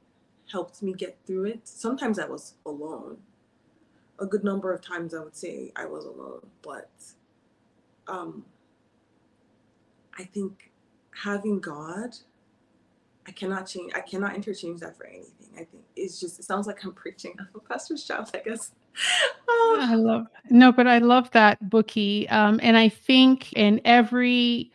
helped 0.50 0.82
me 0.82 0.92
get 0.92 1.16
through 1.26 1.44
it. 1.44 1.60
Sometimes 1.62 2.18
I 2.18 2.26
was 2.26 2.54
alone. 2.66 3.18
A 4.18 4.26
good 4.26 4.42
number 4.42 4.72
of 4.72 4.80
times 4.80 5.14
I 5.14 5.22
would 5.22 5.36
say 5.36 5.72
I 5.76 5.84
was 5.84 6.04
alone, 6.04 6.44
but 6.62 6.90
um, 8.08 8.44
I 10.18 10.24
think 10.24 10.72
having 11.22 11.60
God, 11.60 12.16
I 13.28 13.32
cannot 13.32 13.66
change. 13.68 13.92
I 13.94 14.00
cannot 14.00 14.34
interchange 14.34 14.80
that 14.80 14.96
for 14.96 15.06
anything. 15.06 15.50
I 15.54 15.64
think 15.64 15.84
it's 15.94 16.18
just. 16.18 16.38
It 16.40 16.44
sounds 16.44 16.66
like 16.66 16.82
I'm 16.84 16.92
preaching. 16.94 17.34
I'm 17.38 17.48
a 17.54 17.60
pastor's 17.60 18.04
child, 18.04 18.30
I 18.34 18.38
guess. 18.38 18.72
I 19.48 19.94
love 19.94 20.26
no, 20.50 20.72
but 20.72 20.86
I 20.86 20.98
love 20.98 21.30
that 21.32 21.62
Bukky, 21.62 22.30
um, 22.32 22.60
and 22.62 22.76
I 22.76 22.88
think 22.88 23.52
in 23.52 23.80
every 23.84 24.72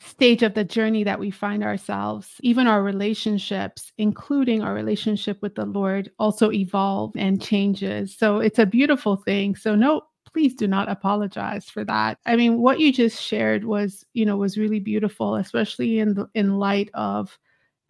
stage 0.00 0.42
of 0.42 0.54
the 0.54 0.64
journey 0.64 1.04
that 1.04 1.18
we 1.20 1.30
find 1.30 1.62
ourselves, 1.62 2.36
even 2.40 2.66
our 2.66 2.82
relationships, 2.82 3.92
including 3.98 4.62
our 4.62 4.74
relationship 4.74 5.40
with 5.42 5.54
the 5.54 5.66
Lord, 5.66 6.10
also 6.18 6.50
evolve 6.50 7.12
and 7.16 7.40
changes. 7.40 8.16
So 8.16 8.38
it's 8.38 8.58
a 8.58 8.66
beautiful 8.66 9.16
thing. 9.16 9.56
So 9.56 9.74
no, 9.74 10.02
please 10.32 10.54
do 10.54 10.66
not 10.66 10.88
apologize 10.90 11.66
for 11.66 11.84
that. 11.84 12.18
I 12.26 12.36
mean, 12.36 12.60
what 12.60 12.80
you 12.80 12.92
just 12.92 13.22
shared 13.22 13.64
was, 13.64 14.04
you 14.14 14.24
know, 14.24 14.36
was 14.36 14.58
really 14.58 14.80
beautiful, 14.80 15.36
especially 15.36 15.98
in 15.98 16.14
the, 16.14 16.28
in 16.34 16.58
light 16.58 16.90
of 16.94 17.38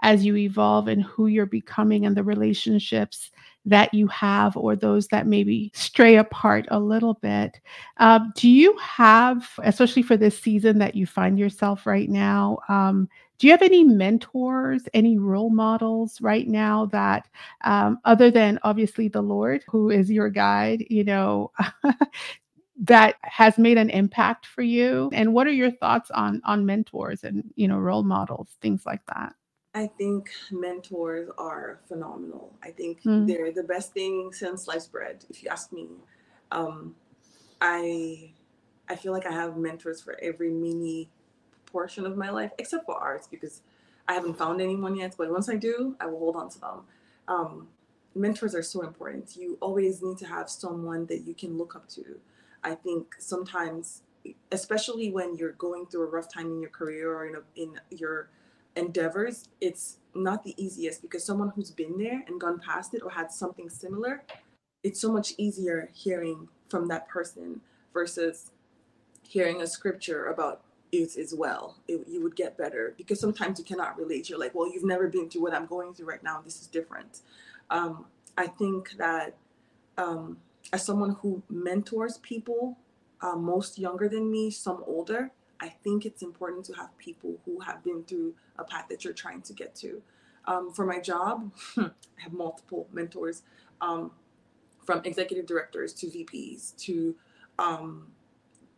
as 0.01 0.25
you 0.25 0.37
evolve 0.37 0.89
and 0.89 1.03
who 1.03 1.27
you're 1.27 1.47
becoming 1.47 2.07
and 2.07 2.17
the 2.17 2.25
relationships 2.25 3.31
that 3.67 3.93
you 3.93 4.07
have 4.09 4.57
or 4.57 4.75
those 4.75 5.07
that 5.09 5.27
maybe 5.27 5.71
stray 5.75 6.17
apart 6.17 6.67
a 6.71 6.81
little 6.81 7.15
bit. 7.15 7.61
Um, 7.99 8.33
do 8.35 8.49
you 8.49 8.77
have, 8.79 9.49
especially 9.63 10.03
for 10.03 10.17
this 10.17 10.39
season 10.39 10.79
that 10.79 10.95
you 10.95 11.07
find 11.07 11.39
yourself 11.39 11.87
right 11.87 12.09
now, 12.09 12.59
um, 12.69 13.09
do 13.39 13.47
you 13.47 13.53
have 13.53 13.63
any 13.63 13.85
mentors, 13.85 14.83
any 14.93 15.19
role 15.19 15.51
models 15.51 16.21
right 16.21 16.47
now 16.47 16.87
that, 16.87 17.27
um, 17.65 17.99
other 18.05 18.31
than 18.31 18.59
obviously 18.65 19.09
the 19.09 19.23
Lord, 19.23 19.65
who 19.67 19.91
is 19.91 20.11
your 20.11 20.29
guide, 20.29 20.85
you 20.91 21.05
know, 21.05 21.51
that 22.83 23.17
has 23.23 23.59
made 23.59 23.79
an 23.79 23.91
impact 23.91 24.47
for 24.47 24.63
you? 24.63 25.11
And 25.13 25.33
what 25.33 25.47
are 25.47 25.53
your 25.53 25.71
thoughts 25.71 26.11
on 26.11 26.41
on 26.45 26.67
mentors 26.67 27.25
and 27.25 27.45
you 27.57 27.69
know 27.69 27.79
role 27.79 28.03
models, 28.03 28.57
things 28.61 28.85
like 28.85 29.05
that? 29.15 29.35
I 29.75 29.87
think 29.87 30.31
mentors 30.51 31.29
are 31.39 31.81
phenomenal. 31.87 32.53
I 32.63 32.71
think 32.71 33.03
mm. 33.03 33.27
they're 33.27 33.53
the 33.53 33.63
best 33.63 33.93
thing 33.93 34.33
since 34.33 34.65
sliced 34.65 34.91
bread, 34.91 35.25
if 35.31 35.43
you 35.43 35.49
ask 35.49 35.73
me. 35.73 35.87
Um, 36.51 36.97
I 37.61 38.33
I 38.89 38.97
feel 38.97 39.13
like 39.13 39.27
I 39.27 39.33
have 39.33 39.57
mentors 39.57 40.01
for 40.01 40.19
every 40.21 40.51
mini 40.51 41.09
portion 41.67 42.05
of 42.05 42.17
my 42.17 42.31
life, 42.31 42.51
except 42.59 42.85
for 42.85 42.97
arts, 42.97 43.29
because 43.29 43.63
I 44.09 44.15
haven't 44.15 44.35
found 44.35 44.61
anyone 44.61 44.97
yet. 44.97 45.15
But 45.17 45.31
once 45.31 45.49
I 45.49 45.55
do, 45.55 45.95
I 46.01 46.07
will 46.07 46.19
hold 46.19 46.35
on 46.35 46.51
to 46.51 46.61
them. 46.61 46.81
Um, 47.29 47.69
mentors 48.17 48.57
are 48.57 48.63
so 48.63 48.83
important. 48.83 49.37
You 49.37 49.57
always 49.61 50.03
need 50.03 50.19
to 50.19 50.27
have 50.27 50.51
someone 50.51 51.07
that 51.07 51.21
you 51.21 51.35
can 51.35 51.57
look 51.57 51.77
up 51.77 51.89
to. 51.91 52.19
I 52.65 52.75
think 52.75 53.15
sometimes, 53.21 54.03
especially 54.51 55.13
when 55.13 55.37
you're 55.37 55.53
going 55.53 55.87
through 55.87 56.03
a 56.03 56.11
rough 56.11 56.33
time 56.33 56.47
in 56.47 56.61
your 56.61 56.71
career 56.71 57.13
or 57.13 57.27
in, 57.27 57.37
a, 57.37 57.43
in 57.55 57.81
your 57.91 58.31
endeavors, 58.77 59.49
it's 59.61 59.99
not 60.15 60.43
the 60.45 60.55
easiest 60.63 61.03
because 61.03 61.25
someone 61.25 61.53
who's 61.55 61.71
been 61.71 61.99
there 61.99 62.25
and 62.27 62.41
gone 62.41 62.61
past 62.61 62.95
it 62.95 63.03
or 63.03 63.11
had 63.11 63.31
something 63.31 63.69
similar, 63.69 64.25
it's 64.83 65.01
so 65.01 65.13
much 65.13 65.35
easier 65.37 65.89
hearing 65.95 66.49
from 66.69 66.89
that 66.89 67.09
person 67.09 67.61
versus 67.93 68.53
hearing 69.23 69.63
a 69.63 69.67
scripture 69.67 70.27
about 70.27 70.63
it 70.93 71.17
as 71.17 71.35
well. 71.35 71.77
It, 71.87 72.07
you 72.09 72.23
would 72.23 72.35
get 72.35 72.57
better 72.57 72.95
because 72.97 73.21
sometimes 73.21 73.59
you 73.59 73.65
cannot 73.65 73.99
relate. 73.99 74.29
You're 74.29 74.39
like, 74.39 74.55
well, 74.55 74.73
you've 74.73 74.85
never 74.85 75.09
been 75.09 75.29
through 75.29 75.43
what 75.43 75.55
I'm 75.55 75.67
going 75.67 75.95
through 75.95 76.07
right 76.07 76.23
now. 76.23 76.41
This 76.45 76.61
is 76.61 76.67
different. 76.67 77.21
Um, 77.71 78.07
I 78.37 78.47
think 78.47 78.97
that 78.97 79.37
um, 79.99 80.39
as 80.73 80.85
someone 80.85 81.17
who 81.21 81.43
mentors 81.49 82.19
people, 82.19 82.77
uh, 83.21 83.37
most 83.37 83.79
younger 83.79 84.09
than 84.09 84.31
me, 84.31 84.51
some 84.51 84.83
older, 84.87 85.31
I 85.61 85.68
think 85.68 86.07
it's 86.07 86.23
important 86.23 86.64
to 86.66 86.73
have 86.75 86.96
people 86.99 87.37
who 87.44 87.61
have 87.61 87.85
been 87.85 88.05
through 88.05 88.35
a 88.59 88.64
path 88.64 88.87
that 88.88 89.05
you're 89.05 89.12
trying 89.12 89.42
to 89.42 89.53
get 89.53 89.75
to. 89.77 90.03
Um, 90.46 90.73
for 90.73 90.87
my 90.87 91.01
job, 91.01 91.53
I 91.77 91.90
have 92.18 92.33
multiple 92.33 92.88
mentors 92.92 93.42
um, 93.81 94.12
from 94.85 95.03
executive 95.05 95.46
directors 95.46 95.92
to 95.94 96.07
VPs 96.07 96.77
to 96.79 97.14
um, 97.59 98.09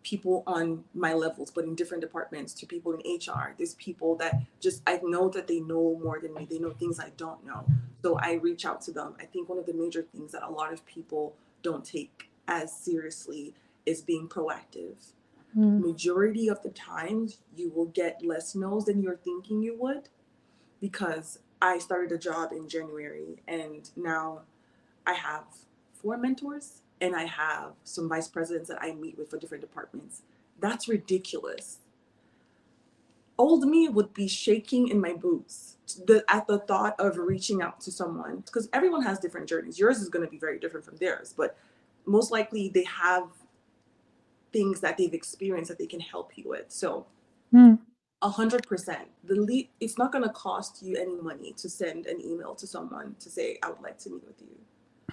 people 0.03 0.43
on 0.47 0.85
my 0.95 1.15
levels, 1.15 1.51
but 1.51 1.65
in 1.65 1.75
different 1.75 2.01
departments, 2.01 2.53
to 2.55 2.67
people 2.67 2.93
in 2.93 3.17
HR. 3.17 3.55
There's 3.57 3.75
people 3.75 4.17
that 4.17 4.43
just, 4.61 4.83
I 4.87 5.01
know 5.03 5.29
that 5.29 5.47
they 5.47 5.61
know 5.61 5.99
more 6.03 6.19
than 6.21 6.35
me. 6.35 6.47
They 6.51 6.59
know 6.59 6.71
things 6.71 6.99
I 6.99 7.11
don't 7.17 7.45
know. 7.47 7.65
So 8.03 8.19
I 8.19 8.35
reach 8.35 8.67
out 8.67 8.81
to 8.83 8.93
them. 8.93 9.15
I 9.21 9.27
think 9.27 9.49
one 9.49 9.59
of 9.59 9.67
the 9.67 9.73
major 9.73 10.03
things 10.03 10.33
that 10.33 10.43
a 10.43 10.51
lot 10.51 10.73
of 10.73 10.85
people 10.85 11.37
don't 11.63 11.85
take 11.85 12.31
as 12.49 12.77
seriously 12.77 13.55
is 13.87 14.01
being 14.01 14.29
proactive 14.29 14.97
mm. 15.57 15.81
majority 15.81 16.49
of 16.49 16.63
the 16.63 16.71
times 16.71 17.39
you 17.57 17.71
will 17.71 17.87
get 17.87 18.25
less 18.25 18.55
no's 18.55 18.87
than 18.87 19.03
you're 19.03 19.17
thinking 19.17 19.63
you 19.63 19.77
would 19.79 20.09
because 20.81 21.39
I 21.61 21.79
started 21.79 22.13
a 22.13 22.19
job 22.19 22.53
in 22.53 22.69
January 22.69 23.43
and 23.47 23.89
now 23.97 24.41
I 25.07 25.15
have 25.15 25.45
four 25.93 26.17
mentors 26.17 26.83
and 27.01 27.15
I 27.15 27.25
have 27.25 27.73
some 27.85 28.09
vice 28.09 28.29
presidents 28.29 28.69
that 28.69 28.83
I 28.83 28.95
meet 28.95 29.19
with 29.19 29.31
for 29.31 29.39
different 29.39 29.63
departments. 29.63 30.23
That's 30.61 30.89
ridiculous. 30.89 31.79
Old 33.39 33.65
me 33.65 33.89
would 33.89 34.15
be 34.15 34.29
shaking 34.29 34.89
in 34.89 35.01
my 35.01 35.13
boots 35.13 35.77
the, 36.07 36.25
at 36.29 36.47
the 36.47 36.61
thought 36.61 36.95
of 36.99 37.17
reaching 37.17 37.61
out 37.61 37.81
to 37.81 37.91
someone 37.91 38.43
because 38.47 38.69
everyone 38.73 39.03
has 39.03 39.19
different 39.19 39.49
journeys. 39.49 39.79
Yours 39.79 39.99
is 39.99 40.09
going 40.09 40.25
to 40.25 40.31
be 40.31 40.39
very 40.39 40.59
different 40.59 40.85
from 40.85 40.97
theirs, 40.97 41.35
but 41.37 41.57
most 42.07 42.31
likely 42.31 42.69
they 42.69 42.85
have 42.85 43.29
things 44.53 44.81
that 44.81 44.97
they've 44.97 45.15
experienced 45.15 45.69
that 45.69 45.79
they 45.79 45.87
can 45.87 46.01
help 46.01 46.33
you 46.37 46.49
with. 46.49 46.67
So, 46.69 47.07
hmm. 47.51 47.75
a 48.21 48.29
hundred 48.29 48.67
percent, 48.67 49.09
the 49.25 49.35
lead. 49.35 49.69
It's 49.81 49.99
not 49.99 50.13
going 50.13 50.25
to 50.25 50.31
cost 50.31 50.83
you 50.83 50.97
any 50.97 51.21
money 51.21 51.53
to 51.55 51.69
send 51.69 52.07
an 52.07 52.21
email 52.21 52.55
to 52.57 52.67
someone 52.67 53.17
to 53.21 53.31
say, 53.31 53.59
"I 53.63 53.71
would 53.71 53.83
like 53.83 53.99
to 54.01 54.11
meet 54.11 54.27
with 54.27 54.41
you." 54.41 54.57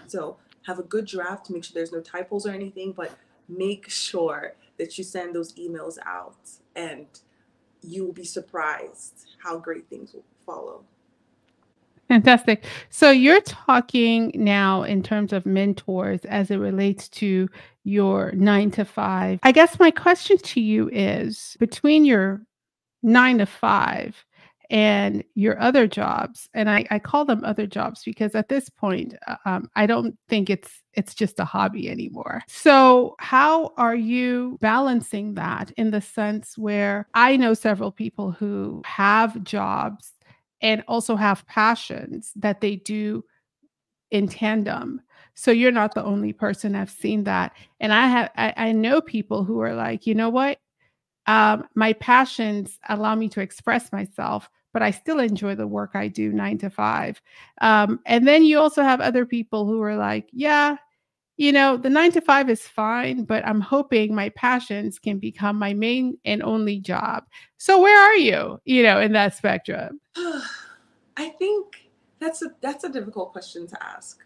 So, 0.08 0.38
have 0.66 0.80
a 0.80 0.84
good 0.84 1.06
draft. 1.06 1.50
Make 1.50 1.64
sure 1.64 1.74
there's 1.74 1.92
no 1.92 2.02
typos 2.02 2.46
or 2.46 2.52
anything, 2.52 2.92
but 2.92 3.18
make 3.48 3.90
sure 3.90 4.56
that 4.78 4.98
you 4.98 5.04
send 5.04 5.36
those 5.36 5.54
emails 5.54 5.98
out, 6.06 6.50
and 6.76 7.08
you 7.82 8.06
will 8.06 8.14
be 8.14 8.26
surprised 8.26 9.26
how 9.44 9.58
great 9.58 9.90
things 9.90 10.14
will 10.14 10.26
follow. 10.46 10.84
Fantastic. 12.10 12.66
So 12.90 13.12
you're 13.12 13.42
talking 13.42 14.32
now 14.34 14.82
in 14.82 15.04
terms 15.04 15.32
of 15.32 15.46
mentors 15.46 16.26
as 16.26 16.50
it 16.50 16.58
relates 16.58 17.08
to 17.10 17.48
your 17.84 18.32
nine 18.32 18.72
to 18.72 18.84
five. 18.84 19.40
I 19.44 19.52
guess 19.52 19.80
my 19.80 19.92
question 19.92 20.38
to 20.38 20.60
you 20.60 20.90
is 20.92 21.56
between 21.60 22.06
your 22.06 22.42
nine 23.04 23.38
to 23.38 23.46
five 23.46 24.26
and 24.72 25.24
your 25.34 25.60
other 25.60 25.88
jobs, 25.88 26.48
and 26.54 26.70
I, 26.70 26.86
I 26.92 27.00
call 27.00 27.26
them 27.26 27.44
other 27.44 27.66
jobs 27.66 28.04
because 28.04 28.36
at 28.36 28.50
this 28.50 28.70
point, 28.70 29.16
uh, 29.28 29.36
um, 29.46 29.70
I 29.76 29.88
don't 29.88 30.18
think 30.28 30.50
it's 30.50 30.84
it's 30.94 31.16
just 31.16 31.40
a 31.40 31.46
hobby 31.46 31.90
anymore. 31.90 32.42
So 32.48 33.16
how 33.20 33.74
are 33.78 33.96
you 33.96 34.58
balancing 34.62 35.36
that 35.36 35.72
in 35.78 35.92
the 35.92 36.02
sense 36.02 36.58
where 36.58 37.08
I 37.14 37.38
know 37.38 37.54
several 37.54 37.92
people 37.92 38.32
who 38.32 38.82
have 38.86 39.44
jobs 39.44 40.12
and 40.62 40.84
also 40.88 41.16
have 41.16 41.48
passions 41.48 42.32
that 42.36 42.62
they 42.62 42.76
do 42.78 43.24
in 44.12 44.28
tandem. 44.28 45.02
So 45.36 45.52
you're 45.52 45.72
not 45.72 45.94
the 45.94 46.04
only 46.04 46.34
person 46.34 46.76
I've 46.76 46.90
seen 46.90 47.24
that. 47.26 47.54
And 47.80 47.94
I 47.94 48.08
have 48.08 48.32
I, 48.36 48.54
I 48.58 48.72
know 48.72 49.02
people 49.02 49.44
who 49.44 49.62
are 49.62 49.74
like, 49.74 50.06
you 50.06 50.16
know 50.16 50.30
what? 50.30 50.60
Um, 51.28 51.68
my 51.76 51.94
passions 51.94 52.80
allow 52.90 53.16
me 53.16 53.30
to 53.30 53.42
express 53.42 53.92
myself, 53.92 54.50
but 54.74 54.82
I 54.82 54.92
still 54.92 55.20
enjoy 55.20 55.56
the 55.56 55.68
work 55.68 55.92
I 55.94 56.08
do 56.08 56.32
nine 56.34 56.58
to 56.60 56.70
five. 56.70 57.22
Um, 57.62 58.00
and 58.06 58.28
then 58.28 58.44
you 58.44 58.60
also 58.60 58.82
have 58.82 59.00
other 59.00 59.26
people 59.26 59.66
who 59.66 59.82
are 59.82 59.96
like, 59.96 60.28
yeah, 60.32 60.78
you 61.40 61.54
know, 61.54 61.78
the 61.78 61.90
nine 61.90 62.12
to 62.12 62.20
five 62.20 62.50
is 62.50 62.68
fine, 62.68 63.24
but 63.24 63.48
I'm 63.48 63.62
hoping 63.62 64.14
my 64.14 64.28
passions 64.28 65.00
can 65.00 65.20
become 65.20 65.58
my 65.58 65.74
main 65.74 66.18
and 66.26 66.44
only 66.44 66.80
job. 66.80 67.24
So 67.58 67.82
where 67.82 67.98
are 67.98 68.18
you, 68.18 68.60
you 68.66 68.84
know, 68.84 69.00
in 69.00 69.14
that 69.14 69.38
spectrum? 69.38 70.02
I 71.16 71.30
think 71.30 71.90
that's 72.20 72.42
a 72.42 72.48
that's 72.60 72.84
a 72.84 72.90
difficult 72.90 73.32
question 73.32 73.68
to 73.68 73.82
ask. 73.82 74.26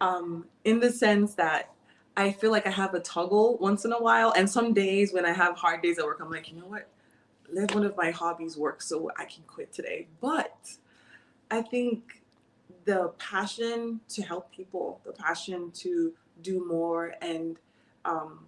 Um, 0.00 0.46
in 0.64 0.78
the 0.78 0.92
sense 0.92 1.34
that 1.34 1.72
I 2.16 2.30
feel 2.30 2.52
like 2.52 2.68
I 2.68 2.70
have 2.70 2.94
a 2.94 3.00
toggle 3.00 3.58
once 3.58 3.84
in 3.84 3.92
a 3.92 4.00
while, 4.00 4.32
and 4.36 4.48
some 4.48 4.72
days 4.72 5.12
when 5.12 5.26
I 5.26 5.32
have 5.32 5.56
hard 5.56 5.82
days 5.82 5.98
at 5.98 6.04
work, 6.04 6.20
I'm 6.20 6.30
like, 6.30 6.52
you 6.52 6.56
know 6.56 6.66
what? 6.66 6.86
Let 7.52 7.74
one 7.74 7.84
of 7.84 7.96
my 7.96 8.12
hobbies 8.12 8.56
work 8.56 8.80
so 8.80 9.10
I 9.18 9.24
can 9.24 9.42
quit 9.48 9.72
today. 9.72 10.06
But 10.20 10.70
I 11.50 11.62
think 11.62 12.22
the 12.84 13.08
passion 13.18 13.98
to 14.10 14.22
help 14.22 14.52
people, 14.52 15.00
the 15.04 15.12
passion 15.12 15.72
to 15.72 16.12
do 16.44 16.64
more 16.64 17.14
and 17.20 17.56
um, 18.04 18.46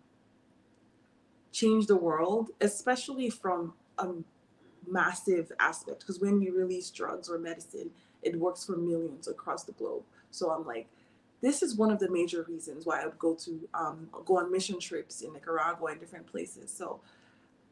change 1.53 1.87
the 1.87 1.97
world, 1.97 2.51
especially 2.61 3.31
from 3.31 3.73
a 3.99 4.09
massive 4.87 5.51
aspect. 5.59 6.01
Because 6.01 6.21
when 6.21 6.41
you 6.41 6.57
release 6.57 6.91
drugs 6.91 7.29
or 7.29 7.39
medicine, 7.39 7.91
it 8.23 8.39
works 8.39 8.65
for 8.67 8.77
millions 8.77 9.27
across 9.27 9.65
the 9.65 9.73
globe. 9.73 10.03
So 10.31 10.51
I'm 10.51 10.67
like, 10.67 10.87
this 11.43 11.63
is 11.63 11.77
one 11.77 11.91
of 11.91 11.99
the 11.99 12.11
major 12.11 12.45
reasons 12.49 12.87
why 12.87 13.03
I 13.03 13.07
would 13.07 13.19
go 13.19 13.35
to 13.35 13.69
um, 13.75 14.09
go 14.25 14.39
on 14.39 14.51
mission 14.51 14.79
trips 14.79 15.23
in 15.23 15.33
Nicaragua 15.33 15.91
and 15.91 16.01
different 16.01 16.27
places. 16.27 16.71
So 16.71 17.01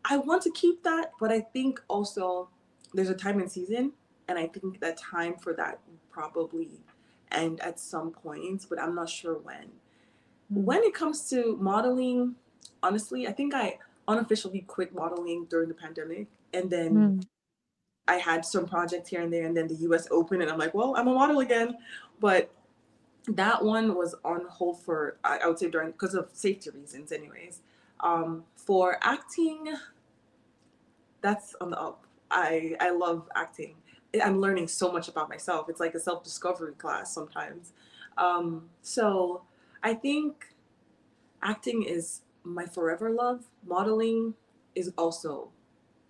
I 0.04 0.16
want 0.18 0.42
to 0.42 0.50
keep 0.50 0.82
that, 0.82 1.12
but 1.18 1.32
I 1.32 1.40
think 1.40 1.80
also 1.88 2.48
there's 2.92 3.10
a 3.10 3.14
time 3.14 3.40
and 3.40 3.50
season, 3.50 3.92
and 4.28 4.38
I 4.38 4.46
think 4.46 4.80
that 4.80 4.98
time 4.98 5.36
for 5.36 5.54
that 5.54 5.80
probably 6.10 6.68
end 7.32 7.60
at 7.60 7.80
some 7.80 8.10
point, 8.10 8.66
but 8.68 8.80
I'm 8.80 8.94
not 8.94 9.08
sure 9.08 9.38
when. 9.38 9.70
Mm. 10.54 10.62
When 10.62 10.82
it 10.82 10.94
comes 10.94 11.28
to 11.30 11.56
modeling, 11.60 12.34
honestly, 12.82 13.26
I 13.26 13.32
think 13.32 13.54
I 13.54 13.78
unofficially 14.08 14.60
quit 14.60 14.94
modeling 14.94 15.46
during 15.50 15.68
the 15.68 15.74
pandemic, 15.74 16.28
and 16.52 16.70
then 16.70 16.94
mm. 16.94 17.26
I 18.06 18.16
had 18.16 18.44
some 18.44 18.66
projects 18.66 19.08
here 19.08 19.22
and 19.22 19.32
there, 19.32 19.46
and 19.46 19.56
then 19.56 19.66
the 19.66 19.76
U.S. 19.76 20.06
Open, 20.10 20.42
and 20.42 20.50
I'm 20.50 20.58
like, 20.58 20.74
well, 20.74 20.94
I'm 20.96 21.08
a 21.08 21.14
model 21.14 21.40
again, 21.40 21.76
but 22.20 22.50
that 23.28 23.64
one 23.64 23.94
was 23.94 24.14
on 24.24 24.42
hold 24.48 24.82
for 24.82 25.16
I, 25.24 25.38
I 25.38 25.46
would 25.46 25.58
say 25.58 25.70
during 25.70 25.92
because 25.92 26.14
of 26.14 26.28
safety 26.32 26.70
reasons, 26.70 27.12
anyways. 27.12 27.60
Um, 28.00 28.44
for 28.56 28.98
acting, 29.02 29.74
that's 31.22 31.54
on 31.60 31.70
the 31.70 31.80
up. 31.80 32.06
I 32.30 32.76
I 32.80 32.90
love 32.90 33.28
acting. 33.34 33.76
I'm 34.22 34.40
learning 34.40 34.68
so 34.68 34.92
much 34.92 35.08
about 35.08 35.28
myself. 35.28 35.68
It's 35.68 35.80
like 35.80 35.94
a 35.94 36.00
self 36.00 36.22
discovery 36.22 36.74
class 36.74 37.14
sometimes. 37.14 37.72
Um, 38.16 38.68
so 38.82 39.42
I 39.84 39.92
think 39.92 40.46
acting 41.42 41.82
is 41.82 42.22
my 42.42 42.64
forever 42.64 43.10
love. 43.10 43.44
Modeling 43.66 44.34
is 44.74 44.92
also 44.96 45.50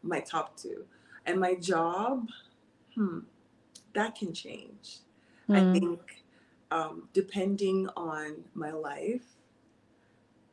my 0.02 0.20
top 0.20 0.56
two, 0.56 0.84
and 1.26 1.40
my 1.40 1.54
job, 1.56 2.28
hmm, 2.94 3.20
that 3.94 4.14
can 4.14 4.32
change. 4.32 4.98
Mm. 5.48 5.56
I 5.56 5.60
hmm. 5.60 5.72
think 5.72 6.00
um, 6.70 7.08
depending 7.12 7.88
on 7.96 8.44
my 8.54 8.70
life, 8.70 9.24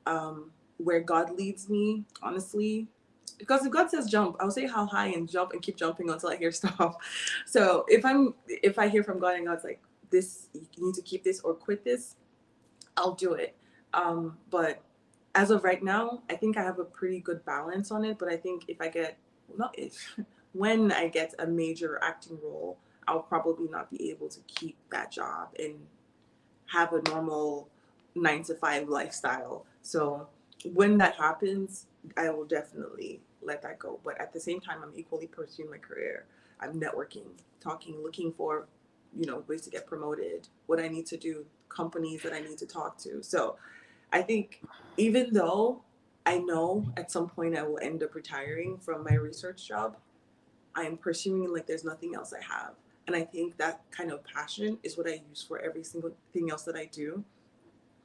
um, 0.05 0.51
where 0.77 0.99
God 0.99 1.37
leads 1.37 1.69
me, 1.69 2.03
honestly. 2.23 2.87
Because 3.37 3.65
if 3.65 3.71
God 3.71 3.89
says 3.89 4.09
jump, 4.09 4.35
I'll 4.39 4.51
say 4.51 4.67
how 4.67 4.85
high 4.85 5.07
and 5.07 5.27
jump 5.27 5.53
and 5.53 5.61
keep 5.61 5.75
jumping 5.75 6.09
until 6.09 6.29
I 6.29 6.37
hear 6.37 6.51
stop. 6.61 7.01
So 7.45 7.85
if 7.87 8.03
I'm 8.03 8.33
if 8.47 8.79
I 8.79 8.87
hear 8.87 9.03
from 9.03 9.19
God 9.19 9.35
and 9.35 9.45
God's 9.45 9.63
like, 9.63 9.81
this 10.09 10.47
you 10.53 10.85
need 10.85 10.95
to 10.95 11.01
keep 11.01 11.23
this 11.23 11.39
or 11.41 11.53
quit 11.53 11.83
this, 11.83 12.15
I'll 12.97 13.13
do 13.13 13.33
it. 13.33 13.55
Um, 13.93 14.37
but 14.49 14.81
as 15.35 15.51
of 15.51 15.63
right 15.63 15.81
now, 15.83 16.21
I 16.29 16.35
think 16.35 16.57
I 16.57 16.63
have 16.63 16.79
a 16.79 16.83
pretty 16.83 17.19
good 17.19 17.43
balance 17.45 17.91
on 17.91 18.05
it. 18.05 18.17
But 18.17 18.29
I 18.29 18.37
think 18.37 18.65
if 18.67 18.81
I 18.81 18.87
get 18.87 19.17
not 19.57 19.77
if 19.77 20.15
when 20.53 20.91
I 20.91 21.07
get 21.07 21.33
a 21.39 21.47
major 21.47 21.99
acting 22.01 22.37
role, 22.43 22.77
I'll 23.07 23.21
probably 23.21 23.67
not 23.67 23.89
be 23.89 24.11
able 24.11 24.29
to 24.29 24.39
keep 24.47 24.77
that 24.91 25.11
job 25.11 25.49
and 25.59 25.75
have 26.67 26.93
a 26.93 27.01
normal 27.09 27.67
nine 28.15 28.43
to 28.43 28.55
five 28.55 28.89
lifestyle. 28.89 29.65
So 29.81 30.27
when 30.73 30.97
that 30.99 31.15
happens, 31.15 31.87
I 32.17 32.29
will 32.29 32.45
definitely 32.45 33.21
let 33.41 33.61
that 33.63 33.79
go. 33.79 33.99
But 34.03 34.19
at 34.19 34.33
the 34.33 34.39
same 34.39 34.59
time, 34.59 34.79
I'm 34.83 34.93
equally 34.95 35.27
pursuing 35.27 35.69
my 35.69 35.77
career. 35.77 36.25
I'm 36.59 36.79
networking, 36.79 37.27
talking, 37.59 38.01
looking 38.03 38.31
for, 38.31 38.67
you 39.17 39.25
know, 39.25 39.43
ways 39.47 39.61
to 39.61 39.69
get 39.69 39.85
promoted, 39.85 40.47
what 40.67 40.79
I 40.79 40.87
need 40.87 41.05
to 41.07 41.17
do, 41.17 41.45
companies 41.69 42.23
that 42.23 42.33
I 42.33 42.41
need 42.41 42.57
to 42.59 42.65
talk 42.65 42.97
to. 42.99 43.23
So 43.23 43.57
I 44.11 44.21
think 44.21 44.61
even 44.97 45.33
though 45.33 45.81
I 46.25 46.37
know 46.37 46.85
at 46.97 47.11
some 47.11 47.27
point 47.27 47.57
I 47.57 47.63
will 47.63 47.79
end 47.79 48.03
up 48.03 48.13
retiring 48.15 48.77
from 48.77 49.03
my 49.03 49.15
research 49.15 49.67
job, 49.67 49.97
I 50.75 50.83
am 50.83 50.97
pursuing 50.97 51.51
like 51.51 51.67
there's 51.67 51.83
nothing 51.83 52.15
else 52.15 52.33
I 52.33 52.43
have. 52.43 52.73
And 53.07 53.15
I 53.15 53.23
think 53.23 53.57
that 53.57 53.81
kind 53.91 54.11
of 54.11 54.23
passion 54.23 54.77
is 54.83 54.97
what 54.97 55.07
I 55.07 55.21
use 55.29 55.43
for 55.45 55.59
every 55.59 55.83
single 55.83 56.11
thing 56.33 56.51
else 56.51 56.63
that 56.63 56.75
I 56.75 56.85
do. 56.85 57.23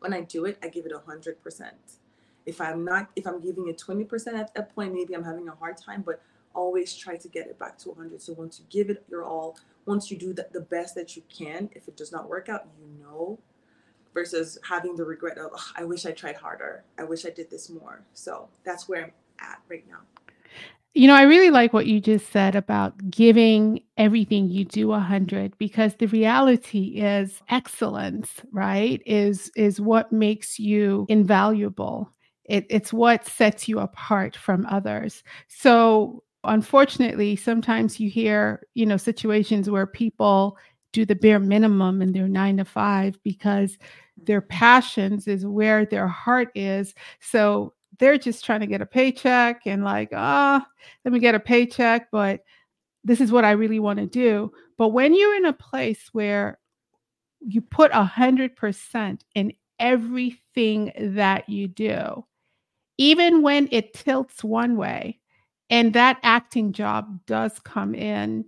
When 0.01 0.13
I 0.13 0.23
do 0.23 0.47
it, 0.47 0.59
I 0.63 0.69
give 0.69 0.87
it 0.87 0.93
a 0.93 0.99
hundred 0.99 1.43
percent. 1.43 1.99
If 2.45 2.61
I'm 2.61 2.85
not, 2.85 3.11
if 3.17 3.27
I'm 3.27 3.41
giving 3.41 3.69
it 3.69 3.79
20% 3.79 4.35
at 4.35 4.55
that 4.55 4.75
point, 4.75 4.95
maybe 4.95 5.15
I'm 5.15 5.25
having 5.25 5.49
a 5.49 5.55
hard 5.55 5.77
time, 5.77 6.03
but 6.03 6.23
always 6.55 6.95
try 6.95 7.17
to 7.17 7.29
get 7.29 7.47
it 7.47 7.59
back 7.59 7.77
to 7.79 7.91
100. 7.91 8.21
So 8.23 8.33
once 8.33 8.61
you 8.61 8.67
give 8.71 8.89
it 8.89 9.05
your 9.11 9.25
all, 9.25 9.59
once 9.87 10.11
you 10.11 10.19
do 10.19 10.33
the, 10.33 10.47
the 10.53 10.61
best 10.61 10.95
that 10.97 11.17
you 11.17 11.23
can, 11.35 11.71
if 11.73 11.89
it 11.89 11.97
does 11.97 12.13
not 12.13 12.29
work 12.29 12.49
out, 12.49 12.69
you 12.79 12.89
know, 13.03 13.39
versus 14.13 14.59
having 14.69 14.97
the 14.97 15.05
regret 15.05 15.39
of, 15.39 15.51
oh, 15.55 15.71
I 15.77 15.85
wish 15.85 16.07
I 16.07 16.13
tried 16.13 16.37
harder. 16.37 16.85
I 16.99 17.05
wish 17.05 17.25
I 17.25 17.31
did 17.31 17.51
this 17.51 17.71
more. 17.71 18.03
So 18.13 18.49
that's 18.65 18.89
where 18.89 19.05
I'm 19.05 19.13
at 19.41 19.61
right 19.69 19.85
now. 19.89 19.99
You 20.95 21.09
know, 21.09 21.15
I 21.15 21.23
really 21.23 21.51
like 21.51 21.75
what 21.75 21.87
you 21.87 22.01
just 22.01 22.33
said 22.33 22.57
about 22.57 23.11
giving 23.11 23.83
everything 23.99 24.49
you 24.49 24.65
do 24.65 24.93
a 24.93 24.99
hundred 24.99 25.57
because 25.59 25.95
the 25.97 26.07
reality 26.07 26.95
is 26.97 27.43
excellence, 27.51 28.31
right? 28.51 29.03
Is 29.05 29.53
is 29.55 29.79
what 29.79 30.11
makes 30.11 30.59
you 30.59 31.05
invaluable. 31.11 32.11
It, 32.47 32.65
it's 32.71 32.95
what 32.95 33.27
sets 33.27 33.69
you 33.69 33.79
apart 33.81 34.37
from 34.37 34.65
others. 34.71 35.23
So 35.49 36.23
unfortunately, 36.47 37.37
sometimes 37.37 38.01
you 38.01 38.11
hear, 38.11 38.67
you 38.75 38.87
know, 38.87 38.97
situations 38.97 39.71
where 39.71 39.87
people 39.87 40.57
do 40.93 41.05
the 41.05 41.15
bare 41.15 41.39
minimum 41.39 42.03
in 42.03 42.13
their 42.13 42.29
nine 42.29 42.57
to 42.57 42.65
five 42.65 43.23
because 43.23 43.79
their 44.17 44.41
passions 44.41 45.29
is 45.29 45.45
where 45.45 45.85
their 45.85 46.09
heart 46.09 46.51
is. 46.55 46.95
So 47.21 47.75
they're 47.99 48.19
just 48.19 48.45
trying 48.45 48.61
to 48.61 48.67
get 48.67 48.81
a 48.81 48.87
paycheck 48.87 49.63
and 49.67 49.85
like, 49.85 50.11
ah, 50.15 50.65
oh, 50.65 50.73
let 51.05 51.13
me 51.13 51.21
get 51.21 51.35
a 51.35 51.41
paycheck, 51.41 52.11
but 52.11 52.41
this 53.05 53.21
is 53.21 53.31
what 53.31 53.45
I 53.45 53.53
really 53.53 53.79
want 53.79 53.99
to 53.99 54.07
do. 54.07 54.53
But 54.79 54.89
when 54.89 55.15
you're 55.15 55.37
in 55.37 55.45
a 55.45 55.53
place 55.53 56.09
where 56.13 56.59
you 57.41 57.61
put 57.61 57.91
a 57.93 58.05
hundred 58.05 58.57
percent 58.57 59.25
in 59.35 59.53
everything 59.79 60.93
that 60.99 61.49
you 61.49 61.69
do, 61.69 62.25
even 62.99 63.43
when 63.43 63.69
it 63.71 63.95
tilts 63.95 64.43
one 64.43 64.77
way 64.77 65.21
and 65.71 65.93
that 65.95 66.19
acting 66.23 66.73
job 66.73 67.21
does 67.27 67.59
come 67.61 67.95
in, 67.95 68.45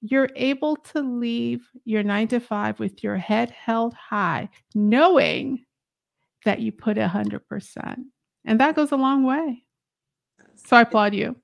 you're 0.00 0.28
able 0.34 0.76
to 0.76 1.00
leave 1.00 1.68
your 1.84 2.02
nine 2.02 2.28
to 2.28 2.40
five 2.40 2.78
with 2.80 3.04
your 3.04 3.16
head 3.16 3.50
held 3.50 3.94
high, 3.94 4.48
knowing 4.74 5.64
that 6.44 6.60
you 6.60 6.72
put 6.72 6.98
a 6.98 7.08
hundred 7.08 7.46
percent. 7.48 8.00
And 8.44 8.58
that 8.60 8.74
goes 8.74 8.90
a 8.92 8.96
long 8.96 9.24
way. 9.24 9.64
So 10.56 10.76
I 10.76 10.82
applaud 10.82 11.14
you. 11.14 11.36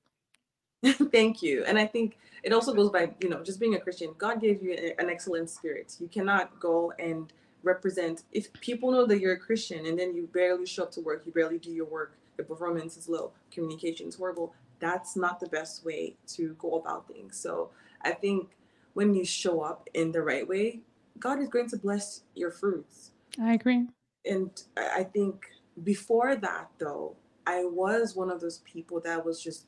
Thank 0.85 1.41
you. 1.41 1.63
And 1.65 1.77
I 1.77 1.85
think 1.85 2.17
it 2.43 2.53
also 2.53 2.73
goes 2.73 2.89
by, 2.89 3.11
you 3.21 3.29
know, 3.29 3.43
just 3.43 3.59
being 3.59 3.75
a 3.75 3.79
Christian. 3.79 4.13
God 4.17 4.41
gave 4.41 4.61
you 4.61 4.73
an 4.97 5.09
excellent 5.09 5.49
spirit. 5.49 5.95
You 5.99 6.07
cannot 6.07 6.59
go 6.59 6.93
and 6.99 7.31
represent 7.63 8.23
if 8.31 8.51
people 8.53 8.91
know 8.91 9.05
that 9.05 9.19
you're 9.19 9.33
a 9.33 9.39
Christian 9.39 9.85
and 9.85 9.99
then 9.99 10.15
you 10.15 10.27
barely 10.33 10.65
show 10.65 10.83
up 10.83 10.91
to 10.91 11.01
work, 11.01 11.23
you 11.25 11.31
barely 11.31 11.57
do 11.57 11.71
your 11.71 11.85
work, 11.85 12.17
your 12.37 12.45
performance 12.45 12.95
is 12.95 13.09
low, 13.09 13.31
communication 13.51 14.07
is 14.07 14.15
horrible. 14.15 14.53
That's 14.79 15.15
not 15.15 15.39
the 15.39 15.49
best 15.49 15.85
way 15.85 16.15
to 16.35 16.55
go 16.59 16.75
about 16.75 17.07
things. 17.07 17.37
So 17.37 17.71
I 18.01 18.11
think 18.11 18.51
when 18.93 19.13
you 19.13 19.25
show 19.25 19.61
up 19.61 19.89
in 19.93 20.11
the 20.11 20.21
right 20.21 20.47
way, 20.47 20.81
God 21.19 21.39
is 21.39 21.49
going 21.49 21.69
to 21.69 21.77
bless 21.77 22.21
your 22.35 22.51
fruits. 22.51 23.11
I 23.41 23.53
agree. 23.53 23.87
And 24.25 24.51
I 24.77 25.03
think 25.03 25.45
before 25.83 26.35
that, 26.35 26.69
though, 26.77 27.15
I 27.45 27.63
was 27.65 28.15
one 28.15 28.29
of 28.29 28.41
those 28.41 28.59
people 28.59 28.99
that 29.01 29.25
was 29.25 29.41
just, 29.41 29.65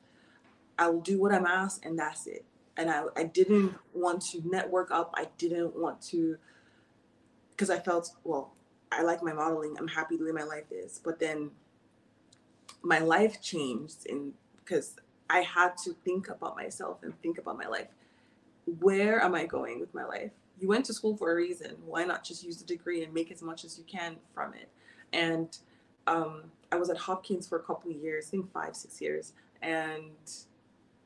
I'll 0.78 1.00
do 1.00 1.20
what 1.20 1.32
I'm 1.32 1.46
asked 1.46 1.84
and 1.84 1.98
that's 1.98 2.26
it. 2.26 2.44
and 2.76 2.90
I, 2.90 3.04
I 3.16 3.24
didn't 3.24 3.74
want 3.94 4.22
to 4.30 4.42
network 4.44 4.90
up. 4.90 5.14
I 5.16 5.28
didn't 5.38 5.76
want 5.76 6.00
to, 6.10 6.38
because 7.50 7.70
I 7.70 7.78
felt, 7.78 8.10
well, 8.24 8.54
I 8.90 9.02
like 9.02 9.22
my 9.22 9.32
modeling. 9.32 9.76
I'm 9.78 9.88
happy 9.88 10.16
the 10.16 10.24
way 10.24 10.32
my 10.32 10.42
life 10.42 10.70
is. 10.70 11.00
But 11.02 11.18
then 11.18 11.50
my 12.82 12.98
life 12.98 13.40
changed 13.42 14.06
in 14.06 14.32
because 14.64 14.96
I 15.28 15.40
had 15.40 15.76
to 15.84 15.94
think 16.04 16.28
about 16.28 16.56
myself 16.56 16.98
and 17.02 17.18
think 17.22 17.38
about 17.38 17.56
my 17.56 17.66
life. 17.66 17.88
Where 18.80 19.22
am 19.22 19.34
I 19.34 19.46
going 19.46 19.80
with 19.80 19.92
my 19.94 20.04
life? 20.04 20.30
You 20.60 20.68
went 20.68 20.84
to 20.86 20.94
school 20.94 21.16
for 21.16 21.32
a 21.32 21.34
reason. 21.34 21.76
Why 21.84 22.04
not 22.04 22.22
just 22.22 22.44
use 22.44 22.58
the 22.58 22.64
degree 22.64 23.02
and 23.02 23.12
make 23.12 23.32
as 23.32 23.42
much 23.42 23.64
as 23.64 23.78
you 23.78 23.84
can 23.84 24.16
from 24.34 24.54
it? 24.54 24.68
And 25.12 25.56
um, 26.06 26.44
I 26.70 26.76
was 26.76 26.90
at 26.90 26.96
Hopkins 26.96 27.48
for 27.48 27.58
a 27.58 27.62
couple 27.62 27.90
of 27.90 27.96
years, 27.96 28.28
I 28.28 28.30
think 28.30 28.52
five, 28.52 28.76
six 28.76 29.00
years, 29.00 29.32
and 29.60 30.12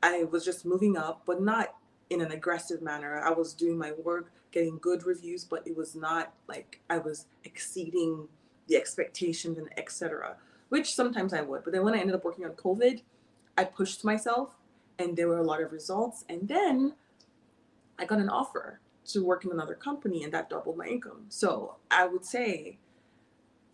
I 0.03 0.25
was 0.25 0.45
just 0.45 0.65
moving 0.65 0.97
up, 0.97 1.23
but 1.25 1.41
not 1.41 1.75
in 2.09 2.21
an 2.21 2.31
aggressive 2.31 2.81
manner. 2.81 3.21
I 3.23 3.31
was 3.31 3.53
doing 3.53 3.77
my 3.77 3.93
work, 4.03 4.31
getting 4.51 4.77
good 4.77 5.05
reviews, 5.05 5.43
but 5.43 5.65
it 5.65 5.75
was 5.75 5.95
not 5.95 6.33
like 6.47 6.81
I 6.89 6.97
was 6.99 7.25
exceeding 7.43 8.27
the 8.67 8.75
expectations 8.75 9.57
and 9.57 9.69
etc. 9.77 10.35
Which 10.69 10.93
sometimes 10.93 11.33
I 11.33 11.41
would, 11.41 11.63
but 11.63 11.73
then 11.73 11.83
when 11.83 11.93
I 11.93 11.99
ended 11.99 12.15
up 12.15 12.25
working 12.25 12.45
on 12.45 12.51
COVID, 12.51 13.01
I 13.57 13.63
pushed 13.63 14.03
myself, 14.03 14.55
and 14.99 15.15
there 15.15 15.27
were 15.27 15.37
a 15.37 15.43
lot 15.43 15.61
of 15.61 15.71
results, 15.71 16.25
and 16.29 16.47
then 16.47 16.93
I 17.99 18.05
got 18.05 18.19
an 18.19 18.29
offer 18.29 18.79
to 19.07 19.23
work 19.23 19.45
in 19.45 19.51
another 19.51 19.75
company, 19.75 20.23
and 20.23 20.33
that 20.33 20.49
doubled 20.49 20.77
my 20.77 20.85
income. 20.85 21.25
So 21.29 21.75
I 21.89 22.05
would 22.05 22.25
say 22.25 22.77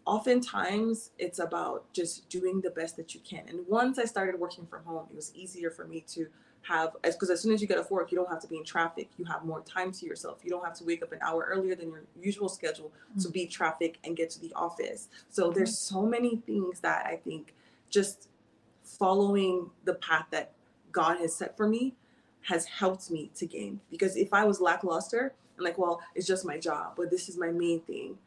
oftentimes 0.05 1.11
it's 1.17 1.39
about 1.39 1.91
just 1.93 2.29
doing 2.29 2.61
the 2.61 2.69
best 2.69 2.97
that 2.97 3.13
you 3.13 3.21
can. 3.21 3.43
And 3.47 3.65
once 3.67 3.97
I 3.97 4.05
started 4.05 4.39
working 4.39 4.65
from 4.65 4.83
home, 4.83 5.07
it 5.09 5.15
was 5.15 5.33
easier 5.35 5.71
for 5.71 5.85
me 5.85 6.03
to 6.09 6.27
have 6.63 6.95
because 7.01 7.29
as 7.29 7.41
soon 7.41 7.53
as 7.53 7.61
you 7.61 7.67
get 7.67 7.77
off 7.77 7.91
work, 7.91 8.11
you 8.11 8.17
don't 8.17 8.29
have 8.29 8.41
to 8.41 8.47
be 8.47 8.57
in 8.57 8.63
traffic. 8.63 9.09
You 9.17 9.25
have 9.25 9.43
more 9.43 9.61
time 9.61 9.91
to 9.91 10.05
yourself. 10.05 10.39
You 10.43 10.49
don't 10.49 10.63
have 10.63 10.75
to 10.75 10.83
wake 10.85 11.03
up 11.03 11.11
an 11.11 11.19
hour 11.21 11.47
earlier 11.49 11.75
than 11.75 11.89
your 11.89 12.03
usual 12.21 12.49
schedule 12.49 12.91
mm-hmm. 13.11 13.21
to 13.21 13.29
beat 13.29 13.51
traffic 13.51 13.99
and 14.03 14.15
get 14.15 14.29
to 14.31 14.41
the 14.41 14.53
office. 14.55 15.09
So 15.29 15.45
mm-hmm. 15.45 15.57
there's 15.57 15.77
so 15.77 16.03
many 16.05 16.37
things 16.37 16.79
that 16.81 17.05
I 17.05 17.17
think 17.17 17.53
just 17.89 18.29
following 18.97 19.69
the 19.85 19.95
path 19.95 20.25
that 20.31 20.53
God 20.91 21.17
has 21.19 21.35
set 21.35 21.57
for 21.57 21.67
me 21.67 21.95
has 22.41 22.65
helped 22.65 23.09
me 23.09 23.31
to 23.35 23.45
gain. 23.45 23.79
Because 23.89 24.15
if 24.15 24.33
I 24.33 24.45
was 24.45 24.59
lackluster, 24.59 25.33
I'm 25.57 25.63
like, 25.63 25.77
well, 25.77 26.01
it's 26.15 26.27
just 26.27 26.45
my 26.45 26.57
job, 26.57 26.93
but 26.97 27.09
this 27.09 27.29
is 27.29 27.37
my 27.37 27.49
main 27.49 27.81
thing. 27.81 28.17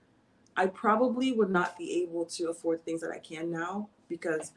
I 0.57 0.67
probably 0.67 1.33
would 1.33 1.51
not 1.51 1.77
be 1.77 2.03
able 2.03 2.25
to 2.27 2.49
afford 2.49 2.85
things 2.85 3.03
that 3.03 3.11
I 3.11 3.19
can 3.19 3.51
now 3.51 3.89
because 4.09 4.53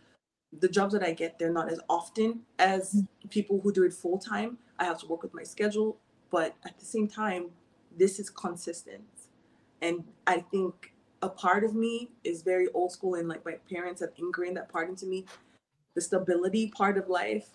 the 0.58 0.69
jobs 0.69 0.93
that 0.93 1.04
I 1.04 1.12
get, 1.12 1.38
they're 1.38 1.52
not 1.52 1.69
as 1.69 1.80
often 1.89 2.41
as 2.58 3.04
people 3.30 3.60
who 3.62 3.72
do 3.72 3.84
it 3.84 3.93
full 3.93 4.17
time. 4.17 4.58
I 4.80 4.86
have 4.86 5.00
to 5.02 5.08
work 5.08 5.24
with 5.24 5.34
my 5.34 5.43
schedule, 5.43 5.98
but 6.32 6.56
at 6.65 6.80
the 6.80 6.86
same 6.86 7.08
time, 7.08 7.48
this 7.98 8.17
is 8.19 8.30
consistent. 8.30 9.04
And 9.82 10.06
I 10.26 10.39
think 10.39 10.93
a 11.22 11.30
part 11.30 11.63
of 11.63 11.76
me 11.76 12.12
is 12.24 12.43
very 12.43 12.67
old 12.74 12.91
school 12.91 13.15
and 13.15 13.28
like 13.28 13.43
my 13.45 13.56
parents 13.69 14.02
have 14.02 14.12
ingrained 14.17 14.58
that 14.58 14.72
part 14.72 14.89
into 14.89 15.06
me. 15.06 15.26
The 15.95 16.02
stability 16.02 16.69
part 16.69 16.97
of 16.97 17.10
life, 17.10 17.47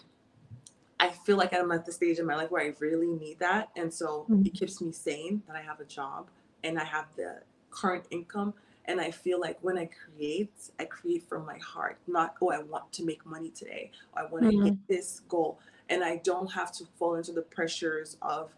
I 1.01 1.11
feel 1.11 1.37
like 1.37 1.55
I'm 1.55 1.71
at 1.73 1.87
the 1.87 1.93
stage 1.93 2.19
in 2.19 2.27
my 2.27 2.37
life 2.37 2.51
where 2.51 2.63
I 2.63 2.75
really 2.79 3.13
need 3.13 3.39
that. 3.39 3.71
And 3.77 3.93
so 3.93 4.27
mm-hmm. 4.31 4.47
it 4.47 4.55
keeps 4.55 4.81
me 4.81 4.93
sane 4.93 5.43
that 5.47 5.57
I 5.57 5.63
have 5.63 5.81
a 5.81 5.85
job 5.85 6.29
and 6.63 6.79
I 6.79 6.85
have 6.85 7.07
the 7.17 7.43
current 7.71 8.05
income 8.11 8.55
and 8.87 9.01
i 9.01 9.11
feel 9.11 9.41
like 9.41 9.59
when 9.63 9.77
i 9.77 9.87
create 9.87 10.53
i 10.79 10.85
create 10.85 11.29
from 11.29 11.45
my 11.45 11.59
heart 11.59 11.99
not 12.07 12.35
oh 12.41 12.51
i 12.51 12.59
want 12.59 12.91
to 12.93 13.05
make 13.05 13.25
money 13.27 13.51
today 13.51 13.91
i 14.17 14.25
want 14.25 14.45
to 14.45 14.51
mm-hmm. 14.51 14.67
hit 14.67 14.89
this 14.89 15.21
goal 15.29 15.59
and 15.89 16.05
i 16.05 16.17
don't 16.25 16.53
have 16.53 16.71
to 16.73 16.85
fall 16.99 17.17
into 17.17 17.33
the 17.33 17.43
pressures 17.43 18.17
of 18.23 18.51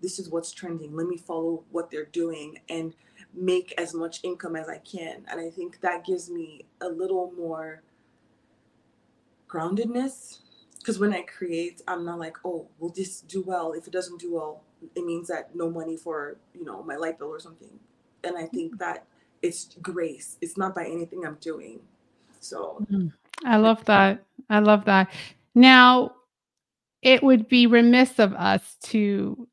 this 0.00 0.18
is 0.18 0.28
what's 0.30 0.52
trending 0.52 0.94
let 0.96 1.06
me 1.06 1.16
follow 1.16 1.62
what 1.70 1.90
they're 1.90 2.06
doing 2.06 2.58
and 2.68 2.94
make 3.34 3.74
as 3.78 3.94
much 3.94 4.20
income 4.22 4.56
as 4.56 4.68
i 4.68 4.78
can 4.78 5.24
and 5.28 5.40
i 5.40 5.50
think 5.50 5.80
that 5.80 6.04
gives 6.04 6.30
me 6.30 6.64
a 6.80 6.88
little 6.88 7.32
more 7.36 7.82
groundedness 9.48 10.38
because 10.78 10.98
when 10.98 11.12
i 11.12 11.22
create 11.22 11.82
i'm 11.88 12.04
not 12.04 12.18
like 12.18 12.36
oh 12.44 12.66
will 12.78 12.90
this 12.90 13.20
do 13.22 13.42
well 13.42 13.72
if 13.72 13.86
it 13.86 13.92
doesn't 13.92 14.20
do 14.20 14.34
well 14.34 14.62
it 14.94 15.04
means 15.04 15.28
that 15.28 15.54
no 15.54 15.70
money 15.70 15.96
for 15.96 16.36
you 16.54 16.64
know 16.64 16.82
my 16.82 16.96
light 16.96 17.18
bill 17.18 17.28
or 17.28 17.40
something 17.40 17.78
and 18.24 18.36
I 18.36 18.46
think 18.46 18.78
that 18.78 19.06
it's 19.42 19.76
grace. 19.82 20.36
It's 20.40 20.56
not 20.56 20.74
by 20.74 20.86
anything 20.86 21.24
I'm 21.24 21.36
doing. 21.40 21.80
So 22.40 22.84
mm-hmm. 22.90 23.08
I 23.46 23.56
love 23.58 23.84
that. 23.84 24.24
I 24.50 24.58
love 24.58 24.86
that. 24.86 25.12
Now, 25.54 26.12
it 27.02 27.22
would 27.22 27.48
be 27.48 27.66
remiss 27.66 28.18
of 28.18 28.32
us 28.32 28.76
to 28.84 29.46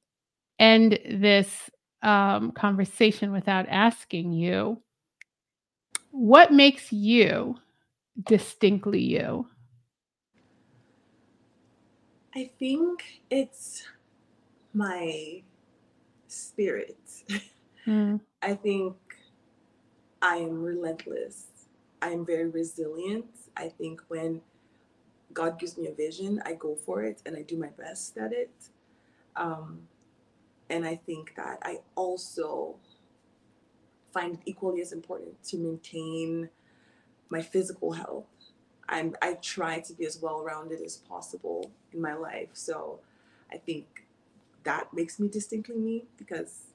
end 0.60 1.00
this 1.10 1.70
um, 2.02 2.52
conversation 2.52 3.32
without 3.32 3.68
asking 3.70 4.32
you 4.32 4.82
what 6.12 6.52
makes 6.52 6.92
you 6.92 7.56
distinctly 8.24 9.02
you? 9.02 9.48
I 12.34 12.50
think 12.60 13.22
it's 13.30 13.84
my 14.74 15.44
spirit. 16.28 16.98
Mm. 17.86 18.22
I 18.42 18.54
think 18.54 18.96
I 20.22 20.38
am 20.38 20.64
relentless. 20.64 21.48
I 22.02 22.10
am 22.10 22.26
very 22.26 22.48
resilient. 22.48 23.26
I 23.58 23.68
think 23.68 24.02
when 24.08 24.42
God 25.34 25.60
gives 25.60 25.78
me 25.78 25.88
a 25.88 25.94
vision, 25.94 26.42
I 26.46 26.54
go 26.54 26.76
for 26.76 27.04
it 27.04 27.22
and 27.26 27.36
I 27.36 27.42
do 27.42 27.58
my 27.58 27.70
best 27.78 28.18
at 28.18 28.32
it. 28.32 28.52
Um, 29.36 29.82
and 30.70 30.86
I 30.86 30.96
think 30.96 31.34
that 31.36 31.60
I 31.64 31.80
also 31.96 32.78
find 34.14 34.36
it 34.36 34.42
equally 34.46 34.82
as 34.82 34.94
important 34.94 35.44
to 35.44 35.58
maintain 35.58 36.50
my 37.30 37.42
physical 37.42 37.92
health. 37.92 38.26
I'm, 38.92 39.16
I 39.22 39.34
try 39.36 39.80
to 39.80 39.94
be 39.94 40.06
as 40.06 40.20
well 40.22 40.44
rounded 40.44 40.82
as 40.82 40.98
possible 40.98 41.72
in 41.94 42.02
my 42.02 42.14
life. 42.14 42.50
So 42.54 43.00
I 43.52 43.58
think 43.58 44.06
that 44.64 44.94
makes 44.94 45.20
me 45.20 45.30
distinctly 45.30 45.78
me 45.78 46.04
because 46.18 46.66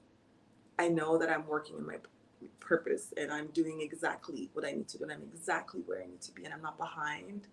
I 0.79 0.88
know 0.88 1.18
that 1.18 1.31
I'm 1.31 1.46
working 1.46 1.76
in 1.79 1.87
my 1.87 1.96
purpose 2.59 3.12
and 3.16 3.31
I'm 3.31 3.46
doing 3.48 3.81
exactly 3.81 4.48
what 4.55 4.64
I 4.64 4.72
need 4.72 4.88
to 4.88 4.98
do 4.98 5.05
and 5.05 5.12
I'm 5.12 5.22
exactly 5.33 5.83
where 5.87 6.02
I 6.02 6.07
need 6.07 6.20
to 6.22 6.33
be 6.33 6.44
and 6.44 6.52
I'm 6.52 6.62
not 6.62 6.79
behind 6.79 7.46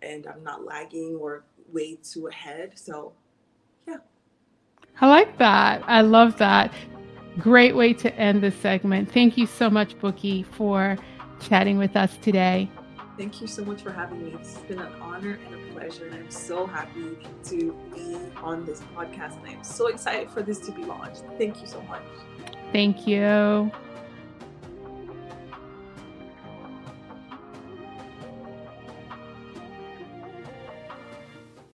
and 0.00 0.26
I'm 0.26 0.42
not 0.42 0.64
lagging 0.64 1.16
or 1.16 1.44
way 1.72 1.96
too 2.02 2.28
ahead. 2.28 2.72
So, 2.76 3.12
yeah. 3.86 3.96
I 5.00 5.08
like 5.08 5.38
that. 5.38 5.82
I 5.86 6.02
love 6.02 6.38
that. 6.38 6.72
Great 7.38 7.74
way 7.74 7.92
to 7.94 8.14
end 8.14 8.42
this 8.42 8.54
segment. 8.56 9.10
Thank 9.10 9.36
you 9.36 9.46
so 9.46 9.68
much, 9.68 9.98
Bukky, 9.98 10.46
for 10.46 10.96
chatting 11.40 11.78
with 11.78 11.96
us 11.96 12.16
today. 12.18 12.70
Thank 13.16 13.40
you 13.40 13.46
so 13.46 13.64
much 13.64 13.82
for 13.82 13.92
having 13.92 14.24
me. 14.24 14.32
It's 14.32 14.58
been 14.58 14.80
an 14.80 14.92
honor 15.00 15.38
and 15.46 15.54
a 15.54 15.72
pleasure, 15.72 16.06
and 16.06 16.14
I'm 16.14 16.30
so 16.30 16.66
happy 16.66 17.16
to 17.44 17.72
be 17.94 18.18
on 18.42 18.66
this 18.66 18.80
podcast. 18.96 19.38
And 19.44 19.56
I'm 19.56 19.64
so 19.64 19.86
excited 19.86 20.30
for 20.30 20.42
this 20.42 20.58
to 20.60 20.72
be 20.72 20.84
launched. 20.84 21.22
Thank 21.38 21.60
you 21.60 21.68
so 21.68 21.80
much. 21.82 22.02
Thank 22.72 23.06
you. 23.06 23.70